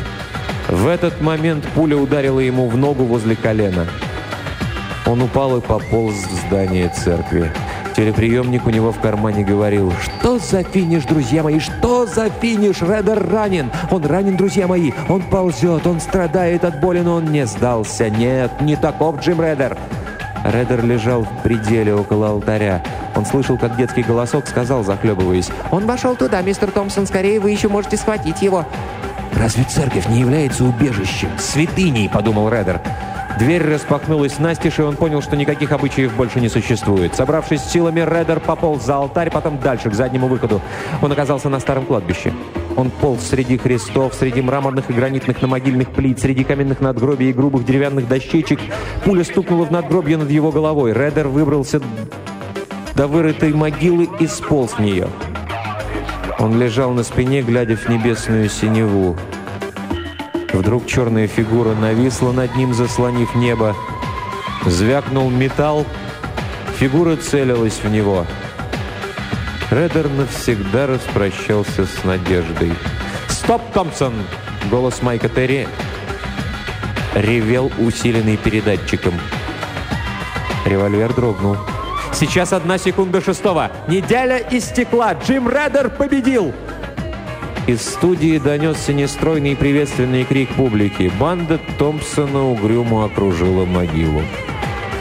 В 0.68 0.88
этот 0.88 1.20
момент 1.20 1.64
пуля 1.74 1.96
ударила 1.96 2.40
ему 2.40 2.68
в 2.68 2.76
ногу 2.76 3.04
возле 3.04 3.36
колена. 3.36 3.86
Он 5.08 5.22
упал 5.22 5.56
и 5.56 5.60
пополз 5.62 6.14
в 6.14 6.46
здание 6.46 6.90
церкви. 6.90 7.50
Телеприемник 7.96 8.66
у 8.66 8.70
него 8.70 8.92
в 8.92 9.00
кармане 9.00 9.42
говорил, 9.42 9.90
«Что 10.02 10.38
за 10.38 10.62
финиш, 10.62 11.04
друзья 11.04 11.42
мои? 11.42 11.58
Что 11.58 12.04
за 12.04 12.28
финиш? 12.28 12.82
Редер 12.82 13.26
ранен! 13.26 13.70
Он 13.90 14.04
ранен, 14.04 14.36
друзья 14.36 14.68
мои! 14.68 14.92
Он 15.08 15.22
ползет, 15.22 15.86
он 15.86 15.98
страдает 16.00 16.62
от 16.64 16.80
боли, 16.80 17.00
но 17.00 17.14
он 17.14 17.24
не 17.32 17.46
сдался! 17.46 18.10
Нет, 18.10 18.60
не 18.60 18.76
таков 18.76 19.20
Джим 19.20 19.40
Редер!» 19.40 19.78
Редер 20.44 20.84
лежал 20.84 21.22
в 21.22 21.42
пределе 21.42 21.94
около 21.94 22.28
алтаря. 22.28 22.82
Он 23.16 23.24
слышал, 23.24 23.56
как 23.56 23.76
детский 23.76 24.02
голосок 24.02 24.46
сказал, 24.46 24.84
захлебываясь. 24.84 25.48
«Он 25.70 25.86
вошел 25.86 26.16
туда, 26.16 26.42
мистер 26.42 26.70
Томпсон, 26.70 27.06
скорее 27.06 27.40
вы 27.40 27.50
еще 27.50 27.68
можете 27.68 27.96
схватить 27.96 28.42
его». 28.42 28.66
«Разве 29.34 29.64
церковь 29.64 30.06
не 30.08 30.20
является 30.20 30.64
убежищем, 30.64 31.30
святыней?»– 31.38 32.08
подумал 32.12 32.50
Редер. 32.50 32.80
Дверь 33.38 33.62
распахнулась 33.62 34.40
настежь, 34.40 34.80
и 34.80 34.82
он 34.82 34.96
понял, 34.96 35.22
что 35.22 35.36
никаких 35.36 35.70
обычаев 35.70 36.12
больше 36.16 36.40
не 36.40 36.48
существует. 36.48 37.14
Собравшись 37.14 37.62
силами, 37.62 38.00
Редер 38.00 38.40
пополз 38.40 38.84
за 38.84 38.96
алтарь, 38.96 39.30
потом 39.30 39.60
дальше, 39.60 39.90
к 39.90 39.94
заднему 39.94 40.26
выходу. 40.26 40.60
Он 41.02 41.12
оказался 41.12 41.48
на 41.48 41.60
старом 41.60 41.86
кладбище. 41.86 42.32
Он 42.74 42.90
полз 42.90 43.22
среди 43.28 43.56
крестов, 43.56 44.14
среди 44.14 44.42
мраморных 44.42 44.90
и 44.90 44.92
гранитных 44.92 45.40
намогильных 45.40 45.90
плит, 45.90 46.18
среди 46.18 46.42
каменных 46.42 46.80
надгробий 46.80 47.30
и 47.30 47.32
грубых 47.32 47.64
деревянных 47.64 48.08
дощечек. 48.08 48.58
Пуля 49.04 49.22
стукнула 49.22 49.66
в 49.66 49.70
надгробье 49.70 50.16
над 50.16 50.30
его 50.30 50.50
головой. 50.50 50.92
Редер 50.92 51.28
выбрался 51.28 51.80
до 52.96 53.06
вырытой 53.06 53.52
могилы 53.52 54.08
и 54.18 54.26
сполз 54.26 54.72
в 54.72 54.80
нее. 54.80 55.06
Он 56.40 56.58
лежал 56.58 56.90
на 56.90 57.04
спине, 57.04 57.42
глядя 57.42 57.76
в 57.76 57.88
небесную 57.88 58.48
синеву. 58.48 59.16
Вдруг 60.58 60.86
черная 60.86 61.28
фигура 61.28 61.72
нависла 61.76 62.32
над 62.32 62.56
ним, 62.56 62.74
заслонив 62.74 63.32
небо. 63.36 63.76
Звякнул 64.66 65.30
металл. 65.30 65.86
Фигура 66.78 67.14
целилась 67.14 67.78
в 67.80 67.88
него. 67.88 68.26
Редер 69.70 70.08
навсегда 70.08 70.88
распрощался 70.88 71.86
с 71.86 72.02
надеждой. 72.02 72.72
«Стоп, 73.28 73.62
Томпсон!» 73.72 74.14
Голос 74.68 75.00
Майка 75.00 75.28
Терри 75.28 75.68
ревел, 77.14 77.70
усиленный 77.78 78.36
передатчиком. 78.36 79.14
Револьвер 80.66 81.14
дрогнул. 81.14 81.56
«Сейчас 82.12 82.52
одна 82.52 82.78
секунда 82.78 83.20
шестого! 83.20 83.70
Неделя 83.86 84.44
истекла! 84.50 85.14
Джим 85.14 85.48
Редер 85.48 85.88
победил!» 85.88 86.52
Из 87.68 87.82
студии 87.82 88.38
донесся 88.38 88.94
нестройный 88.94 89.54
приветственный 89.54 90.24
крик 90.24 90.48
публики. 90.54 91.12
Банда 91.20 91.60
Томпсона 91.78 92.48
угрюмо 92.48 93.04
окружила 93.04 93.66
могилу. 93.66 94.22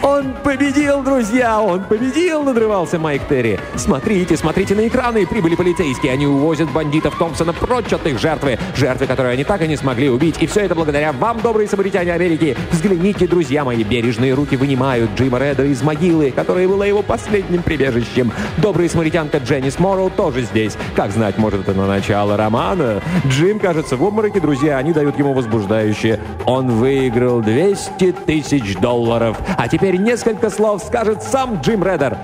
«Он 0.04 0.34
победил, 0.44 1.02
друзья! 1.04 1.62
Он 1.62 1.84
победил!»— 1.84 2.44
надрывался 2.44 3.00
Майк 3.00 3.28
Терри. 3.28 3.60
«Смотрите, 3.76 4.38
смотрите 4.38 4.76
на 4.76 4.88
экраны! 4.88 5.26
Прибыли 5.26 5.56
полицейские! 5.56 6.14
Они 6.14 6.28
увозят 6.28 6.72
бандитов 6.72 7.18
Томпсона 7.18 7.52
прочь 7.54 7.92
от 7.92 8.06
их 8.06 8.20
жертвы! 8.20 8.60
Жертвы, 8.76 9.08
которые 9.08 9.34
они 9.34 9.44
так 9.44 9.62
и 9.64 9.68
не 9.68 9.76
смогли 9.76 10.10
убить! 10.10 10.36
И 10.40 10.48
все 10.48 10.62
это 10.62 10.76
благодаря 10.76 11.12
вам, 11.14 11.40
добрые 11.42 11.68
самаритяне 11.68 12.14
Америки! 12.14 12.56
Взгляните, 12.72 13.28
друзья 13.28 13.66
мои! 13.66 13.84
Бережные 13.84 14.34
руки 14.34 14.56
вынимают 14.56 15.12
Джима 15.16 15.40
Реда 15.40 15.66
из 15.66 15.82
могилы, 15.82 16.32
которая 16.32 16.68
была 16.68 16.86
его 16.86 17.02
последним 17.02 17.64
прибежищем! 17.64 18.32
Добрая 18.58 18.90
самаритянка 18.90 19.40
Дженнис 19.40 19.80
Морроу 19.80 20.10
тоже 20.10 20.44
здесь! 20.44 20.78
Как 20.96 21.12
знать, 21.12 21.38
может, 21.38 21.62
это 21.62 21.74
на 21.74 21.88
начало 21.88 22.38
романа? 22.38 23.02
Джим, 23.28 23.60
кажется, 23.60 23.98
в 23.98 24.04
обмороке, 24.04 24.40
друзья, 24.40 24.78
они 24.78 24.94
дают 24.94 25.18
ему 25.18 25.34
возбуждающее. 25.34 26.20
Он 26.46 26.70
выиграл 26.70 27.42
200 27.42 28.12
тысяч 28.26 28.78
долларов! 28.78 29.38
А 29.58 29.68
теперь 29.68 29.87
теперь 29.88 30.02
несколько 30.02 30.50
слов 30.50 30.84
скажет 30.84 31.24
сам 31.24 31.62
Джим 31.62 31.82
Реддер. 31.82 32.18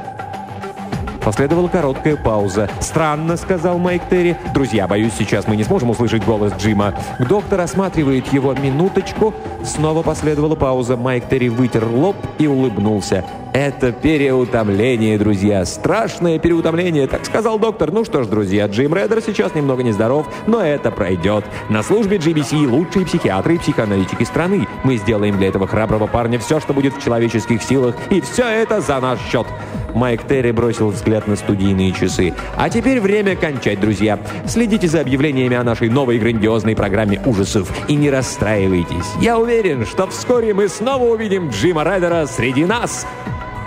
Последовала 1.23 1.69
короткая 1.69 2.17
пауза. 2.17 2.69
«Странно»,— 2.81 3.37
сказал 3.37 3.77
Майк 3.77 4.01
Терри. 4.09 4.37
«Друзья, 4.53 4.85
боюсь, 4.85 5.13
сейчас 5.17 5.47
мы 5.47 5.55
не 5.55 5.63
сможем 5.63 5.89
услышать 5.89 6.25
голос 6.25 6.51
Джима». 6.57 6.93
Доктор 7.19 7.61
осматривает 7.61 8.27
его 8.33 8.53
минуточку. 8.53 9.33
Снова 9.63 10.03
последовала 10.03 10.55
пауза. 10.55 10.97
Майк 10.97 11.29
Терри 11.29 11.47
вытер 11.47 11.85
лоб 11.85 12.17
и 12.37 12.47
улыбнулся. 12.47 13.23
«Это 13.53 13.91
переутомление, 13.91 15.19
друзья. 15.19 15.63
Страшное 15.63 16.39
переутомление, 16.39 17.05
так 17.05 17.23
сказал 17.23 17.59
доктор. 17.59 17.91
Ну 17.91 18.03
что 18.03 18.23
ж, 18.23 18.27
друзья, 18.27 18.65
Джим 18.65 18.95
Реддер 18.95 19.21
сейчас 19.21 19.53
немного 19.53 19.83
нездоров, 19.83 20.25
но 20.47 20.59
это 20.59 20.89
пройдет. 20.89 21.45
На 21.69 21.83
службе 21.83 22.17
GBC 22.17 22.67
лучшие 22.67 23.05
психиатры 23.05 23.53
и 23.53 23.57
психоаналитики 23.59 24.23
страны. 24.23 24.67
Мы 24.83 24.97
сделаем 24.97 25.37
для 25.37 25.49
этого 25.49 25.67
храброго 25.67 26.07
парня 26.07 26.39
все, 26.39 26.59
что 26.59 26.73
будет 26.73 26.95
в 26.95 27.03
человеческих 27.03 27.61
силах, 27.61 27.95
и 28.09 28.21
все 28.21 28.47
это 28.47 28.81
за 28.81 28.99
наш 28.99 29.19
счет». 29.19 29.45
Майк 29.93 30.23
Терри 30.27 30.49
бросил 30.49 30.89
взгляд 30.89 31.27
на 31.27 31.35
студийные 31.35 31.91
часы. 31.91 32.33
«А 32.57 32.71
теперь 32.71 32.99
время 32.99 33.35
кончать, 33.35 33.79
друзья. 33.79 34.17
Следите 34.47 34.87
за 34.87 35.01
объявлениями 35.01 35.55
о 35.55 35.63
нашей 35.63 35.89
новой 35.89 36.17
грандиозной 36.17 36.75
программе 36.75 37.21
ужасов 37.23 37.71
и 37.87 37.95
не 37.95 38.09
расстраивайтесь. 38.09 39.05
Я 39.21 39.37
уверен, 39.37 39.85
что 39.85 40.07
вскоре 40.07 40.55
мы 40.55 40.67
снова 40.69 41.03
увидим 41.03 41.49
Джима 41.49 41.83
Райдера 41.83 42.25
среди 42.25 42.65
нас!» 42.65 43.05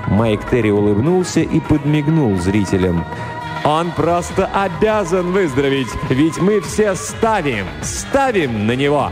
Майк 0.08 0.48
Терри 0.48 0.70
улыбнулся 0.70 1.40
и 1.40 1.60
подмигнул 1.60 2.36
зрителям. 2.36 3.04
«Он 3.64 3.90
просто 3.90 4.46
обязан 4.46 5.32
выздороветь, 5.32 5.88
ведь 6.08 6.38
мы 6.38 6.60
все 6.60 6.94
ставим, 6.94 7.66
ставим 7.82 8.66
на 8.66 8.76
него!» 8.76 9.10